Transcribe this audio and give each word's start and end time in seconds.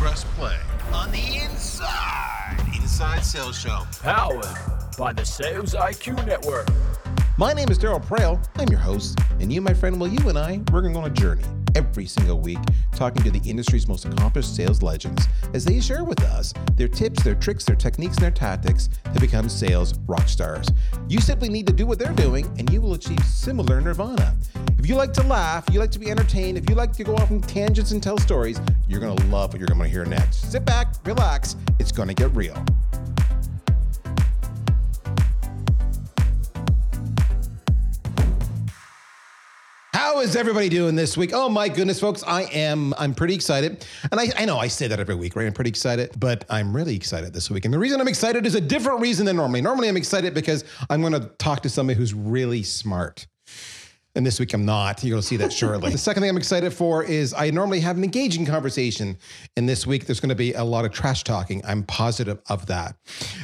press 0.00 0.24
play 0.38 0.56
on 0.94 1.12
the 1.12 1.42
Inside 1.44 2.56
Inside 2.74 3.22
Sales 3.22 3.58
Show. 3.58 3.82
Powered 4.00 4.46
by 4.96 5.12
the 5.12 5.26
Sales 5.26 5.74
IQ 5.74 6.26
Network. 6.26 6.66
My 7.36 7.52
name 7.52 7.68
is 7.68 7.78
Darryl 7.78 8.02
Praill. 8.02 8.42
I'm 8.56 8.68
your 8.68 8.80
host, 8.80 9.18
and 9.40 9.52
you, 9.52 9.60
my 9.60 9.74
friend, 9.74 10.00
well, 10.00 10.10
you 10.10 10.26
and 10.30 10.38
I, 10.38 10.62
we're 10.72 10.80
going 10.80 10.96
on 10.96 11.04
a 11.04 11.10
journey 11.10 11.44
every 11.74 12.06
single 12.06 12.40
week 12.40 12.58
talking 12.94 13.22
to 13.22 13.30
the 13.30 13.48
industry's 13.48 13.86
most 13.86 14.04
accomplished 14.04 14.56
sales 14.56 14.82
legends 14.82 15.26
as 15.54 15.64
they 15.64 15.80
share 15.80 16.04
with 16.04 16.22
us 16.22 16.52
their 16.76 16.88
tips, 16.88 17.22
their 17.22 17.34
tricks, 17.34 17.64
their 17.64 17.76
techniques, 17.76 18.16
and 18.16 18.24
their 18.24 18.30
tactics 18.30 18.88
to 19.12 19.20
become 19.20 19.48
sales 19.48 19.98
rock 20.06 20.28
stars. 20.28 20.66
You 21.08 21.20
simply 21.20 21.48
need 21.48 21.66
to 21.66 21.72
do 21.72 21.86
what 21.86 21.98
they're 21.98 22.12
doing, 22.12 22.46
and 22.58 22.70
you 22.72 22.80
will 22.80 22.94
achieve 22.94 23.22
similar 23.24 23.80
nirvana. 23.80 24.36
If 24.80 24.88
you 24.88 24.94
like 24.94 25.12
to 25.12 25.22
laugh, 25.24 25.66
you 25.70 25.78
like 25.78 25.90
to 25.90 25.98
be 25.98 26.10
entertained, 26.10 26.56
if 26.56 26.66
you 26.70 26.74
like 26.74 26.94
to 26.94 27.04
go 27.04 27.14
off 27.14 27.30
on 27.30 27.42
tangents 27.42 27.90
and 27.90 28.02
tell 28.02 28.16
stories, 28.16 28.58
you're 28.88 28.98
going 28.98 29.14
to 29.14 29.26
love 29.26 29.52
what 29.52 29.58
you're 29.60 29.68
going 29.68 29.78
to 29.78 29.86
hear 29.86 30.06
next. 30.06 30.50
Sit 30.50 30.64
back, 30.64 30.94
relax, 31.04 31.54
it's 31.78 31.92
going 31.92 32.08
to 32.08 32.14
get 32.14 32.34
real. 32.34 32.54
How 39.92 40.20
is 40.20 40.34
everybody 40.34 40.70
doing 40.70 40.96
this 40.96 41.14
week? 41.14 41.32
Oh 41.34 41.50
my 41.50 41.68
goodness, 41.68 42.00
folks, 42.00 42.24
I 42.26 42.44
am 42.44 42.94
I'm 42.96 43.12
pretty 43.14 43.34
excited. 43.34 43.84
And 44.10 44.18
I, 44.18 44.28
I 44.34 44.44
know 44.46 44.56
I 44.56 44.68
say 44.68 44.88
that 44.88 44.98
every 44.98 45.14
week, 45.14 45.36
right? 45.36 45.46
I'm 45.46 45.52
pretty 45.52 45.68
excited, 45.68 46.12
but 46.18 46.46
I'm 46.48 46.74
really 46.74 46.96
excited 46.96 47.34
this 47.34 47.50
week. 47.50 47.66
And 47.66 47.74
the 47.74 47.78
reason 47.78 48.00
I'm 48.00 48.08
excited 48.08 48.46
is 48.46 48.54
a 48.54 48.62
different 48.62 49.00
reason 49.02 49.26
than 49.26 49.36
normally. 49.36 49.60
Normally 49.60 49.90
I'm 49.90 49.98
excited 49.98 50.32
because 50.32 50.64
I'm 50.88 51.02
going 51.02 51.12
to 51.12 51.28
talk 51.36 51.60
to 51.64 51.68
somebody 51.68 51.98
who's 51.98 52.14
really 52.14 52.62
smart. 52.62 53.26
And 54.16 54.26
this 54.26 54.40
week 54.40 54.52
I'm 54.52 54.64
not. 54.64 55.04
You'll 55.04 55.22
see 55.22 55.36
that 55.36 55.52
shortly. 55.52 55.90
the 55.92 55.98
second 55.98 56.22
thing 56.22 56.30
I'm 56.30 56.36
excited 56.36 56.72
for 56.72 57.04
is 57.04 57.32
I 57.32 57.50
normally 57.50 57.80
have 57.80 57.96
an 57.96 58.02
engaging 58.02 58.44
conversation. 58.44 59.16
And 59.56 59.68
this 59.68 59.86
week 59.86 60.06
there's 60.06 60.18
going 60.18 60.30
to 60.30 60.34
be 60.34 60.52
a 60.54 60.64
lot 60.64 60.84
of 60.84 60.92
trash 60.92 61.22
talking. 61.22 61.62
I'm 61.64 61.84
positive 61.84 62.40
of 62.48 62.66
that. 62.66 62.96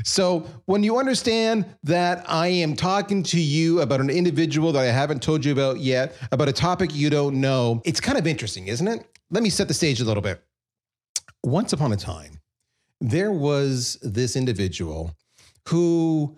So 0.04 0.40
when 0.64 0.82
you 0.82 0.98
understand 0.98 1.66
that 1.84 2.24
I 2.28 2.48
am 2.48 2.74
talking 2.74 3.22
to 3.24 3.40
you 3.40 3.80
about 3.80 4.00
an 4.00 4.10
individual 4.10 4.72
that 4.72 4.82
I 4.82 4.86
haven't 4.86 5.22
told 5.22 5.44
you 5.44 5.52
about 5.52 5.78
yet, 5.78 6.16
about 6.32 6.48
a 6.48 6.52
topic 6.52 6.94
you 6.94 7.10
don't 7.10 7.40
know, 7.40 7.80
it's 7.84 8.00
kind 8.00 8.18
of 8.18 8.26
interesting, 8.26 8.66
isn't 8.66 8.88
it? 8.88 9.06
Let 9.30 9.42
me 9.42 9.50
set 9.50 9.68
the 9.68 9.74
stage 9.74 10.00
a 10.00 10.04
little 10.04 10.22
bit. 10.22 10.42
Once 11.44 11.72
upon 11.72 11.92
a 11.92 11.96
time, 11.96 12.40
there 13.00 13.30
was 13.30 13.98
this 14.02 14.36
individual 14.36 15.14
who 15.68 16.36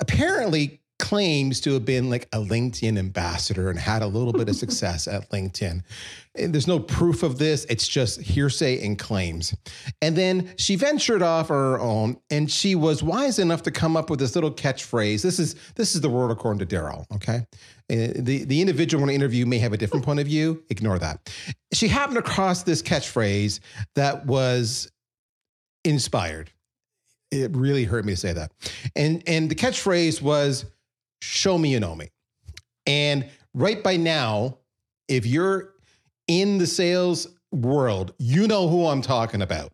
apparently 0.00 0.80
claims 0.98 1.60
to 1.60 1.74
have 1.74 1.84
been 1.84 2.08
like 2.08 2.26
a 2.32 2.38
LinkedIn 2.38 2.98
ambassador 2.98 3.68
and 3.68 3.78
had 3.78 4.02
a 4.02 4.06
little 4.06 4.32
bit 4.32 4.48
of 4.48 4.56
success 4.56 5.06
at 5.06 5.30
LinkedIn. 5.30 5.82
And 6.34 6.54
there's 6.54 6.66
no 6.66 6.78
proof 6.78 7.22
of 7.22 7.38
this, 7.38 7.64
it's 7.66 7.86
just 7.86 8.20
hearsay 8.20 8.84
and 8.84 8.98
claims. 8.98 9.54
And 10.00 10.16
then 10.16 10.54
she 10.56 10.76
ventured 10.76 11.22
off 11.22 11.50
on 11.50 11.56
her 11.56 11.80
own 11.80 12.16
and 12.30 12.50
she 12.50 12.74
was 12.74 13.02
wise 13.02 13.38
enough 13.38 13.62
to 13.64 13.70
come 13.70 13.96
up 13.96 14.10
with 14.10 14.18
this 14.18 14.34
little 14.34 14.50
catchphrase. 14.50 15.22
This 15.22 15.38
is 15.38 15.54
this 15.74 15.94
is 15.94 16.00
the 16.00 16.08
world 16.08 16.30
according 16.30 16.66
to 16.66 16.76
Darryl, 16.76 17.04
okay? 17.14 17.46
Uh, 17.88 18.12
the, 18.16 18.44
the 18.44 18.60
individual 18.60 19.02
in 19.04 19.08
the 19.08 19.14
interview 19.14 19.46
may 19.46 19.58
have 19.58 19.72
a 19.72 19.76
different 19.76 20.04
point 20.04 20.18
of 20.18 20.26
view. 20.26 20.62
Ignore 20.70 20.98
that. 20.98 21.30
She 21.72 21.88
happened 21.88 22.18
across 22.18 22.62
this 22.62 22.82
catchphrase 22.82 23.60
that 23.94 24.26
was 24.26 24.90
inspired. 25.84 26.50
It 27.30 27.54
really 27.54 27.84
hurt 27.84 28.04
me 28.04 28.14
to 28.14 28.16
say 28.16 28.32
that. 28.32 28.52
And 28.94 29.22
and 29.26 29.50
the 29.50 29.54
catchphrase 29.54 30.22
was 30.22 30.64
show 31.20 31.58
me 31.58 31.70
you 31.70 31.80
know 31.80 31.94
me. 31.94 32.10
And 32.86 33.28
right 33.54 33.82
by 33.82 33.96
now, 33.96 34.58
if 35.08 35.26
you're 35.26 35.74
in 36.28 36.58
the 36.58 36.66
sales 36.66 37.26
world, 37.52 38.14
you 38.18 38.46
know 38.46 38.68
who 38.68 38.86
I'm 38.86 39.02
talking 39.02 39.42
about. 39.42 39.72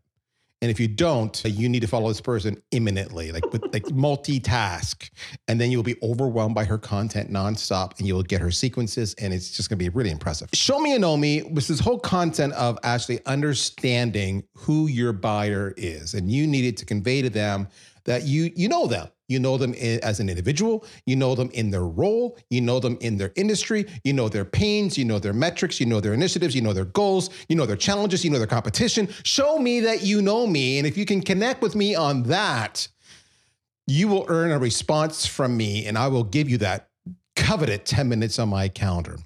And 0.62 0.70
if 0.70 0.78
you 0.78 0.86
don't, 0.86 1.42
you 1.44 1.68
need 1.68 1.80
to 1.80 1.88
follow 1.88 2.06
this 2.06 2.20
person 2.20 2.62
imminently, 2.70 3.32
like 3.32 3.44
with 3.52 3.64
like 3.72 3.82
multitask. 3.86 5.10
And 5.48 5.60
then 5.60 5.72
you'll 5.72 5.82
be 5.82 5.96
overwhelmed 6.04 6.54
by 6.54 6.64
her 6.64 6.78
content 6.78 7.32
nonstop 7.32 7.98
and 7.98 8.06
you'll 8.06 8.22
get 8.22 8.40
her 8.40 8.52
sequences 8.52 9.12
and 9.14 9.34
it's 9.34 9.50
just 9.50 9.68
gonna 9.68 9.78
be 9.78 9.88
really 9.88 10.12
impressive. 10.12 10.48
Show 10.54 10.78
me 10.78 10.92
you 10.92 11.00
know 11.00 11.16
me 11.16 11.42
was 11.42 11.66
this 11.66 11.80
whole 11.80 11.98
content 11.98 12.52
of 12.52 12.78
actually 12.84 13.26
understanding 13.26 14.44
who 14.54 14.86
your 14.86 15.12
buyer 15.12 15.74
is. 15.76 16.14
And 16.14 16.30
you 16.30 16.46
needed 16.46 16.76
to 16.76 16.84
convey 16.84 17.22
to 17.22 17.30
them 17.30 17.66
that 18.04 18.22
you 18.22 18.52
you 18.54 18.68
know 18.68 18.86
them. 18.86 19.08
You 19.32 19.40
know 19.40 19.56
them 19.56 19.74
as 19.74 20.20
an 20.20 20.28
individual, 20.28 20.84
you 21.06 21.16
know 21.16 21.34
them 21.34 21.50
in 21.52 21.70
their 21.70 21.84
role, 21.84 22.38
you 22.50 22.60
know 22.60 22.78
them 22.78 22.98
in 23.00 23.16
their 23.16 23.32
industry, 23.34 23.86
you 24.04 24.12
know 24.12 24.28
their 24.28 24.44
pains, 24.44 24.98
you 24.98 25.04
know 25.04 25.18
their 25.18 25.32
metrics, 25.32 25.80
you 25.80 25.86
know 25.86 26.00
their 26.00 26.14
initiatives, 26.14 26.54
you 26.54 26.60
know 26.60 26.72
their 26.72 26.84
goals, 26.84 27.30
you 27.48 27.56
know 27.56 27.66
their 27.66 27.76
challenges, 27.76 28.24
you 28.24 28.30
know 28.30 28.38
their 28.38 28.46
competition. 28.46 29.08
Show 29.24 29.58
me 29.58 29.80
that 29.80 30.02
you 30.02 30.20
know 30.20 30.46
me. 30.46 30.78
And 30.78 30.86
if 30.86 30.96
you 30.96 31.06
can 31.06 31.22
connect 31.22 31.62
with 31.62 31.74
me 31.74 31.94
on 31.94 32.24
that, 32.24 32.88
you 33.86 34.08
will 34.08 34.26
earn 34.28 34.50
a 34.50 34.58
response 34.58 35.26
from 35.26 35.56
me 35.56 35.86
and 35.86 35.98
I 35.98 36.08
will 36.08 36.24
give 36.24 36.48
you 36.48 36.58
that 36.58 36.88
coveted 37.34 37.84
10 37.84 38.08
minutes 38.08 38.38
on 38.38 38.48
my 38.48 38.68
calendar. 38.68 39.16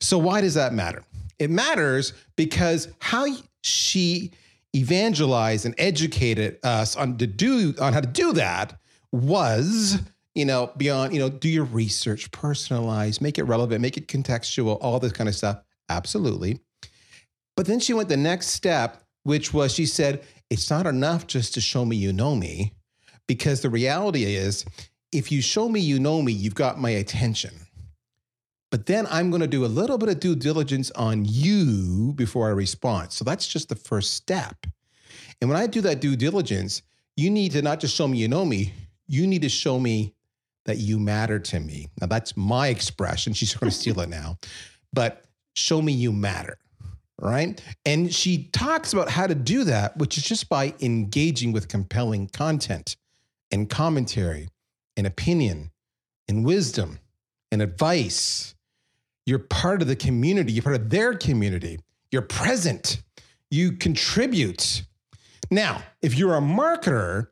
So, 0.00 0.18
why 0.18 0.40
does 0.40 0.54
that 0.54 0.72
matter? 0.72 1.04
It 1.38 1.50
matters 1.50 2.12
because 2.34 2.88
how 2.98 3.26
she 3.62 4.32
evangelized 4.74 5.64
and 5.64 5.74
educated 5.78 6.58
us 6.62 6.96
on 6.96 7.18
to 7.18 7.26
do 7.26 7.74
on 7.80 7.92
how 7.92 8.00
to 8.00 8.06
do 8.06 8.32
that 8.34 8.78
was 9.12 9.98
you 10.34 10.44
know 10.44 10.70
beyond 10.76 11.12
you 11.12 11.18
know 11.18 11.28
do 11.28 11.48
your 11.48 11.64
research 11.64 12.30
personalize 12.30 13.20
make 13.20 13.38
it 13.38 13.44
relevant 13.44 13.80
make 13.80 13.96
it 13.96 14.08
contextual 14.08 14.78
all 14.80 14.98
this 14.98 15.12
kind 15.12 15.28
of 15.28 15.34
stuff 15.34 15.62
absolutely 15.88 16.60
but 17.56 17.66
then 17.66 17.80
she 17.80 17.94
went 17.94 18.08
the 18.08 18.16
next 18.16 18.48
step 18.48 19.02
which 19.22 19.52
was 19.52 19.72
she 19.72 19.86
said 19.86 20.22
it's 20.50 20.70
not 20.70 20.86
enough 20.86 21.26
just 21.26 21.54
to 21.54 21.60
show 21.60 21.84
me 21.84 21.96
you 21.96 22.12
know 22.12 22.34
me 22.34 22.72
because 23.26 23.60
the 23.60 23.70
reality 23.70 24.24
is 24.24 24.64
if 25.12 25.32
you 25.32 25.40
show 25.40 25.68
me 25.68 25.80
you 25.80 25.98
know 25.98 26.20
me 26.20 26.32
you've 26.32 26.54
got 26.54 26.78
my 26.78 26.90
attention 26.90 27.52
but 28.70 28.86
then 28.86 29.06
I'm 29.10 29.30
going 29.30 29.40
to 29.40 29.46
do 29.46 29.64
a 29.64 29.66
little 29.66 29.96
bit 29.96 30.08
of 30.08 30.20
due 30.20 30.34
diligence 30.34 30.90
on 30.92 31.24
you 31.24 32.12
before 32.14 32.48
I 32.48 32.50
respond. 32.50 33.12
So 33.12 33.24
that's 33.24 33.46
just 33.46 33.68
the 33.68 33.76
first 33.76 34.14
step. 34.14 34.66
And 35.40 35.48
when 35.48 35.58
I 35.58 35.66
do 35.66 35.80
that 35.82 36.00
due 36.00 36.16
diligence, 36.16 36.82
you 37.16 37.30
need 37.30 37.52
to 37.52 37.62
not 37.62 37.80
just 37.80 37.94
show 37.94 38.08
me 38.08 38.18
you 38.18 38.28
know 38.28 38.44
me, 38.44 38.74
you 39.08 39.26
need 39.26 39.42
to 39.42 39.48
show 39.48 39.78
me 39.78 40.14
that 40.64 40.78
you 40.78 40.98
matter 40.98 41.38
to 41.38 41.60
me. 41.60 41.88
Now, 42.00 42.06
that's 42.06 42.36
my 42.36 42.68
expression. 42.68 43.32
She's 43.32 43.54
going 43.54 43.70
to 43.70 43.76
steal 43.76 44.00
it 44.00 44.08
now, 44.08 44.38
but 44.92 45.24
show 45.54 45.80
me 45.80 45.92
you 45.92 46.12
matter. 46.12 46.58
Right. 47.18 47.62
And 47.86 48.12
she 48.12 48.50
talks 48.52 48.92
about 48.92 49.08
how 49.08 49.26
to 49.26 49.34
do 49.34 49.64
that, 49.64 49.96
which 49.96 50.18
is 50.18 50.24
just 50.24 50.50
by 50.50 50.74
engaging 50.80 51.52
with 51.52 51.66
compelling 51.66 52.28
content 52.28 52.96
and 53.50 53.70
commentary 53.70 54.50
and 54.98 55.06
opinion 55.06 55.70
and 56.28 56.44
wisdom 56.44 56.98
and 57.50 57.62
advice. 57.62 58.54
You're 59.24 59.38
part 59.38 59.80
of 59.80 59.88
the 59.88 59.96
community, 59.96 60.52
you're 60.52 60.62
part 60.62 60.76
of 60.76 60.90
their 60.90 61.14
community, 61.14 61.80
you're 62.10 62.22
present, 62.22 63.02
you 63.50 63.72
contribute. 63.72 64.84
Now, 65.50 65.82
if 66.02 66.18
you're 66.18 66.36
a 66.36 66.40
marketer, 66.40 67.28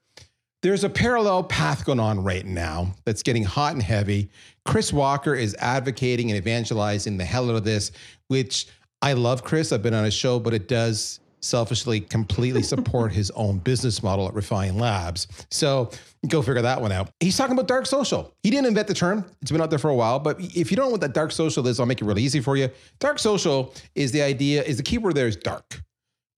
there's 0.64 0.82
a 0.82 0.88
parallel 0.88 1.44
path 1.44 1.84
going 1.84 2.00
on 2.00 2.24
right 2.24 2.46
now 2.46 2.94
that's 3.04 3.22
getting 3.22 3.44
hot 3.44 3.74
and 3.74 3.82
heavy. 3.82 4.30
Chris 4.64 4.94
Walker 4.94 5.34
is 5.34 5.54
advocating 5.58 6.30
and 6.30 6.38
evangelizing 6.38 7.18
the 7.18 7.24
hell 7.24 7.50
out 7.50 7.56
of 7.56 7.64
this, 7.64 7.92
which 8.28 8.66
I 9.02 9.12
love 9.12 9.44
Chris. 9.44 9.72
I've 9.72 9.82
been 9.82 9.92
on 9.92 10.06
his 10.06 10.14
show, 10.14 10.40
but 10.40 10.54
it 10.54 10.66
does 10.66 11.20
selfishly 11.42 12.00
completely 12.00 12.62
support 12.72 13.12
his 13.12 13.30
own 13.32 13.58
business 13.58 14.02
model 14.02 14.26
at 14.26 14.32
Refine 14.32 14.78
Labs. 14.78 15.28
So 15.50 15.90
go 16.28 16.40
figure 16.40 16.62
that 16.62 16.80
one 16.80 16.92
out. 16.92 17.10
He's 17.20 17.36
talking 17.36 17.52
about 17.52 17.68
dark 17.68 17.84
social. 17.84 18.32
He 18.42 18.48
didn't 18.48 18.64
invent 18.64 18.88
the 18.88 18.94
term, 18.94 19.26
it's 19.42 19.50
been 19.50 19.60
out 19.60 19.68
there 19.68 19.78
for 19.78 19.90
a 19.90 19.94
while. 19.94 20.18
But 20.18 20.40
if 20.40 20.70
you 20.70 20.78
don't 20.78 20.86
know 20.86 20.92
what 20.92 21.02
that 21.02 21.12
dark 21.12 21.32
social 21.32 21.66
is, 21.66 21.78
I'll 21.78 21.84
make 21.84 22.00
it 22.00 22.06
really 22.06 22.22
easy 22.22 22.40
for 22.40 22.56
you. 22.56 22.70
Dark 23.00 23.18
social 23.18 23.74
is 23.94 24.12
the 24.12 24.22
idea, 24.22 24.62
is 24.62 24.78
the 24.78 24.82
keyword 24.82 25.14
there 25.14 25.28
is 25.28 25.36
dark. 25.36 25.82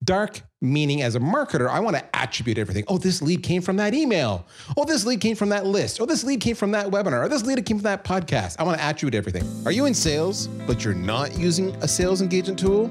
Dark 0.02 0.40
meaning 0.72 1.02
as 1.02 1.14
a 1.14 1.20
marketer, 1.20 1.68
I 1.68 1.80
want 1.80 1.96
to 1.96 2.16
attribute 2.16 2.58
everything. 2.58 2.84
Oh, 2.88 2.98
this 2.98 3.22
lead 3.22 3.42
came 3.42 3.62
from 3.62 3.76
that 3.76 3.94
email. 3.94 4.46
Oh, 4.76 4.84
this 4.84 5.04
lead 5.06 5.20
came 5.20 5.36
from 5.36 5.48
that 5.50 5.66
list. 5.66 6.00
Oh, 6.00 6.06
this 6.06 6.24
lead 6.24 6.40
came 6.40 6.56
from 6.56 6.72
that 6.72 6.88
webinar. 6.88 7.24
Or 7.24 7.28
this 7.28 7.44
lead 7.44 7.64
came 7.64 7.78
from 7.78 7.84
that 7.84 8.04
podcast. 8.04 8.56
I 8.58 8.64
want 8.64 8.78
to 8.78 8.84
attribute 8.84 9.14
everything. 9.14 9.44
Are 9.64 9.72
you 9.72 9.86
in 9.86 9.94
sales, 9.94 10.48
but 10.66 10.84
you're 10.84 10.94
not 10.94 11.38
using 11.38 11.74
a 11.76 11.88
sales 11.88 12.20
engagement 12.20 12.58
tool? 12.58 12.88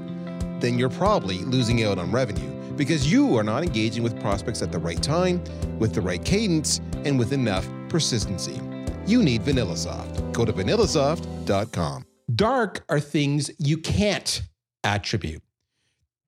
Then 0.59 0.79
you're 0.79 0.89
probably 0.89 1.39
losing 1.39 1.83
out 1.83 1.97
on 1.97 2.11
revenue 2.11 2.49
because 2.75 3.11
you 3.11 3.37
are 3.37 3.43
not 3.43 3.63
engaging 3.63 4.03
with 4.03 4.19
prospects 4.19 4.61
at 4.61 4.71
the 4.71 4.79
right 4.79 5.01
time, 5.01 5.43
with 5.79 5.93
the 5.93 6.01
right 6.01 6.23
cadence, 6.23 6.79
and 7.05 7.17
with 7.17 7.33
enough 7.33 7.67
persistency. 7.89 8.59
You 9.05 9.21
need 9.21 9.41
VanillaSoft. 9.43 10.33
Go 10.33 10.45
to 10.45 10.53
vanillasoft.com. 10.53 12.05
Dark 12.33 12.83
are 12.89 12.99
things 12.99 13.51
you 13.59 13.77
can't 13.77 14.41
attribute. 14.83 15.43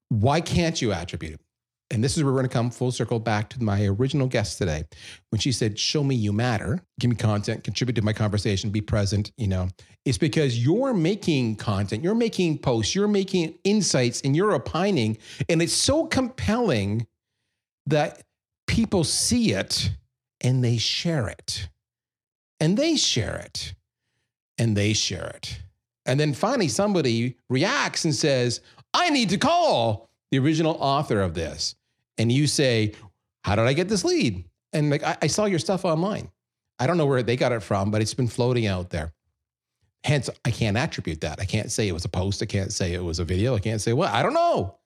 Why 0.09 0.41
can't 0.41 0.81
you 0.81 0.93
attribute 0.93 1.33
it? 1.33 1.41
and 1.89 2.03
this 2.03 2.17
is 2.17 2.23
where 2.25 2.33
we're 2.33 2.39
going 2.39 2.49
to 2.49 2.53
come 2.53 2.69
full 2.69 2.91
circle 2.91 3.17
back 3.17 3.47
to 3.49 3.63
my 3.63 3.85
original 3.85 4.27
guest 4.27 4.57
today. 4.57 4.83
When 5.29 5.39
she 5.39 5.53
said 5.53 5.79
show 5.79 6.03
me 6.03 6.15
you 6.15 6.33
matter 6.33 6.81
give 6.99 7.09
me 7.09 7.15
content 7.15 7.63
contribute 7.63 7.95
to 7.95 8.01
my 8.01 8.11
conversation 8.11 8.71
be 8.71 8.81
present 8.81 9.31
you 9.37 9.47
know 9.47 9.69
it's 10.03 10.17
because 10.17 10.61
you're 10.61 10.93
making 10.93 11.55
content 11.55 12.03
you're 12.03 12.13
making 12.13 12.57
posts 12.57 12.93
you're 12.93 13.07
making 13.07 13.57
insights 13.63 14.19
and 14.19 14.35
you're 14.35 14.51
opining 14.51 15.17
and 15.47 15.61
it's 15.61 15.71
so 15.71 16.05
compelling 16.07 17.07
that 17.87 18.21
people 18.67 19.03
see 19.03 19.53
it 19.53 19.91
and 20.41 20.63
they 20.63 20.77
share 20.77 21.27
it. 21.27 21.69
And 22.59 22.77
they 22.77 22.95
share 22.95 23.37
it. 23.37 23.73
And 24.59 24.75
they 24.75 24.93
share 24.93 25.27
it. 25.27 25.61
And 26.05 26.19
then 26.19 26.33
finally 26.33 26.67
somebody 26.67 27.35
reacts 27.49 28.05
and 28.05 28.13
says 28.15 28.61
i 28.97 29.09
need 29.09 29.29
to 29.29 29.37
call 29.37 30.09
the 30.31 30.39
original 30.39 30.75
author 30.79 31.21
of 31.21 31.33
this 31.33 31.75
and 32.17 32.31
you 32.31 32.47
say, 32.47 32.93
How 33.43 33.55
did 33.55 33.65
I 33.65 33.73
get 33.73 33.89
this 33.89 34.03
lead? 34.03 34.43
And 34.73 34.89
like, 34.89 35.03
I, 35.03 35.17
I 35.23 35.27
saw 35.27 35.45
your 35.45 35.59
stuff 35.59 35.85
online. 35.85 36.29
I 36.79 36.87
don't 36.87 36.97
know 36.97 37.05
where 37.05 37.23
they 37.23 37.35
got 37.35 37.51
it 37.51 37.63
from, 37.63 37.91
but 37.91 38.01
it's 38.01 38.13
been 38.13 38.27
floating 38.27 38.67
out 38.67 38.89
there. 38.89 39.13
Hence, 40.03 40.29
I 40.45 40.51
can't 40.51 40.77
attribute 40.77 41.21
that. 41.21 41.39
I 41.39 41.45
can't 41.45 41.71
say 41.71 41.87
it 41.87 41.91
was 41.91 42.05
a 42.05 42.09
post. 42.09 42.41
I 42.41 42.45
can't 42.45 42.71
say 42.71 42.93
it 42.93 43.03
was 43.03 43.19
a 43.19 43.25
video. 43.25 43.55
I 43.55 43.59
can't 43.59 43.81
say 43.81 43.93
what. 43.93 44.11
I 44.11 44.21
don't 44.21 44.33
know. 44.33 44.77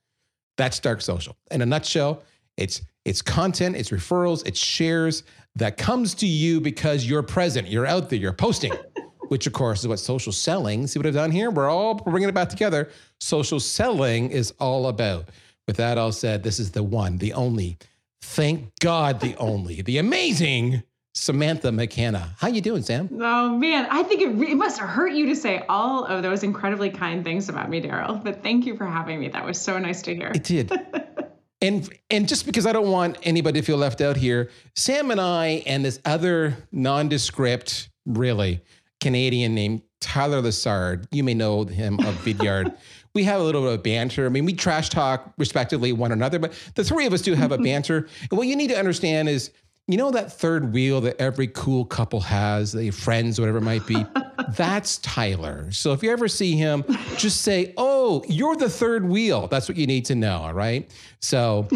That's 0.57 0.79
dark 0.79 1.01
social. 1.01 1.35
In 1.49 1.61
a 1.61 1.65
nutshell, 1.65 2.23
it's 2.57 2.81
it's 3.03 3.21
content, 3.21 3.75
it's 3.75 3.89
referrals, 3.89 4.45
it's 4.45 4.59
shares 4.59 5.23
that 5.55 5.75
comes 5.75 6.13
to 6.15 6.27
you 6.27 6.61
because 6.61 7.03
you're 7.03 7.23
present, 7.23 7.67
you're 7.67 7.87
out 7.87 8.09
there, 8.09 8.19
you're 8.19 8.31
posting, 8.31 8.71
which 9.31 9.47
of 9.47 9.53
course 9.53 9.79
is 9.79 9.87
what 9.87 9.97
social 9.97 10.33
selling. 10.33 10.85
See 10.87 10.99
what 10.99 11.05
I've 11.05 11.13
done 11.13 11.31
here? 11.31 11.49
We're 11.49 11.69
all 11.69 11.93
bringing 11.93 12.27
it 12.27 12.35
back 12.35 12.49
together. 12.49 12.89
Social 13.21 13.61
selling 13.61 14.29
is 14.29 14.53
all 14.59 14.87
about. 14.87 15.29
With 15.67 15.77
that 15.77 15.97
all 15.97 16.11
said, 16.11 16.43
this 16.43 16.59
is 16.59 16.71
the 16.71 16.83
one, 16.83 17.17
the 17.17 17.31
only, 17.31 17.77
thank 18.21 18.77
God, 18.81 19.21
the 19.21 19.37
only, 19.37 19.83
the 19.83 19.99
amazing 19.99 20.83
Samantha 21.13 21.71
McKenna. 21.71 22.35
How 22.39 22.49
you 22.49 22.59
doing, 22.59 22.83
Sam? 22.83 23.07
Oh 23.21 23.55
man, 23.55 23.87
I 23.89 24.03
think 24.03 24.21
it, 24.21 24.49
it 24.49 24.55
must 24.55 24.77
have 24.79 24.89
hurt 24.89 25.13
you 25.13 25.27
to 25.27 25.35
say 25.37 25.63
all 25.69 26.03
of 26.03 26.23
those 26.23 26.43
incredibly 26.43 26.89
kind 26.89 27.23
things 27.23 27.47
about 27.47 27.69
me, 27.69 27.81
Darryl. 27.81 28.21
But 28.21 28.43
thank 28.43 28.65
you 28.65 28.75
for 28.75 28.85
having 28.85 29.17
me. 29.17 29.29
That 29.29 29.45
was 29.45 29.61
so 29.61 29.79
nice 29.79 30.01
to 30.01 30.13
hear. 30.13 30.33
It 30.35 30.43
did. 30.43 30.73
and 31.61 31.89
and 32.09 32.27
just 32.27 32.45
because 32.45 32.65
I 32.65 32.73
don't 32.73 32.91
want 32.91 33.17
anybody 33.23 33.61
to 33.61 33.65
feel 33.65 33.77
left 33.77 34.01
out 34.01 34.17
here, 34.17 34.49
Sam 34.75 35.09
and 35.09 35.21
I 35.21 35.63
and 35.65 35.85
this 35.85 36.01
other 36.03 36.57
nondescript, 36.73 37.87
really 38.05 38.59
Canadian 39.01 39.53
named 39.55 39.81
Tyler 39.99 40.41
Lessard, 40.41 41.07
you 41.11 41.23
may 41.23 41.33
know 41.33 41.65
him 41.65 41.99
of 41.99 42.15
Vidyard 42.23 42.75
we 43.13 43.23
have 43.23 43.41
a 43.41 43.43
little 43.43 43.61
bit 43.61 43.73
of 43.73 43.83
banter. 43.83 44.25
I 44.25 44.29
mean, 44.29 44.45
we 44.45 44.53
trash 44.53 44.89
talk 44.89 45.33
respectively 45.37 45.91
one 45.91 46.11
another, 46.11 46.39
but 46.39 46.53
the 46.75 46.83
three 46.83 47.05
of 47.05 47.13
us 47.13 47.21
do 47.21 47.33
have 47.33 47.51
a 47.51 47.57
banter. 47.63 48.07
And 48.29 48.37
what 48.37 48.47
you 48.47 48.55
need 48.55 48.69
to 48.69 48.77
understand 48.77 49.29
is, 49.29 49.51
you 49.87 49.97
know, 49.97 50.11
that 50.11 50.31
third 50.31 50.73
wheel 50.73 51.01
that 51.01 51.19
every 51.19 51.47
cool 51.47 51.83
couple 51.85 52.21
has, 52.21 52.71
they 52.71 52.91
friends, 52.91 53.39
whatever 53.39 53.57
it 53.57 53.63
might 53.63 53.85
be. 53.85 54.05
that's 54.49 54.97
Tyler. 54.99 55.71
So 55.71 55.91
if 55.91 56.03
you 56.03 56.11
ever 56.11 56.27
see 56.27 56.55
him, 56.55 56.85
just 57.17 57.41
say, 57.41 57.73
"Oh, 57.77 58.23
you're 58.27 58.55
the 58.55 58.69
third 58.69 59.05
wheel." 59.05 59.47
That's 59.47 59.67
what 59.67 59.77
you 59.77 59.87
need 59.87 60.05
to 60.05 60.15
know. 60.15 60.37
All 60.37 60.53
right. 60.53 60.89
So 61.19 61.67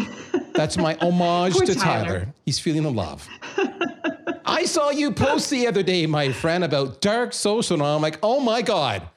that's 0.54 0.78
my 0.78 0.96
homage 1.00 1.56
to 1.56 1.74
Tyler. 1.74 1.74
Tyler. 1.74 2.34
He's 2.46 2.58
feeling 2.58 2.84
the 2.84 2.92
love. 2.92 3.28
I 4.46 4.64
saw 4.64 4.90
you 4.90 5.10
post 5.10 5.50
the 5.50 5.66
other 5.66 5.82
day, 5.82 6.06
my 6.06 6.32
friend, 6.32 6.64
about 6.64 7.00
dark 7.00 7.32
social, 7.32 7.74
and 7.74 7.82
I'm 7.82 8.02
like, 8.02 8.18
"Oh 8.22 8.40
my 8.40 8.62
god." 8.62 9.08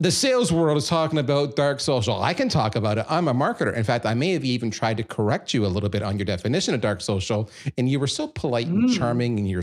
the 0.00 0.10
sales 0.10 0.52
world 0.52 0.76
is 0.76 0.88
talking 0.88 1.18
about 1.18 1.54
dark 1.54 1.80
social. 1.80 2.20
I 2.20 2.34
can 2.34 2.48
talk 2.48 2.74
about 2.74 2.98
it. 2.98 3.06
I'm 3.08 3.28
a 3.28 3.34
marketer. 3.34 3.74
In 3.74 3.84
fact, 3.84 4.04
I 4.04 4.14
may 4.14 4.32
have 4.32 4.44
even 4.44 4.70
tried 4.70 4.96
to 4.96 5.04
correct 5.04 5.54
you 5.54 5.64
a 5.64 5.68
little 5.68 5.88
bit 5.88 6.02
on 6.02 6.18
your 6.18 6.24
definition 6.24 6.74
of 6.74 6.80
dark 6.80 7.00
social, 7.00 7.48
and 7.78 7.88
you 7.88 8.00
were 8.00 8.08
so 8.08 8.26
polite 8.26 8.66
and 8.66 8.90
mm. 8.90 8.96
charming, 8.96 9.38
and 9.38 9.48
your 9.48 9.62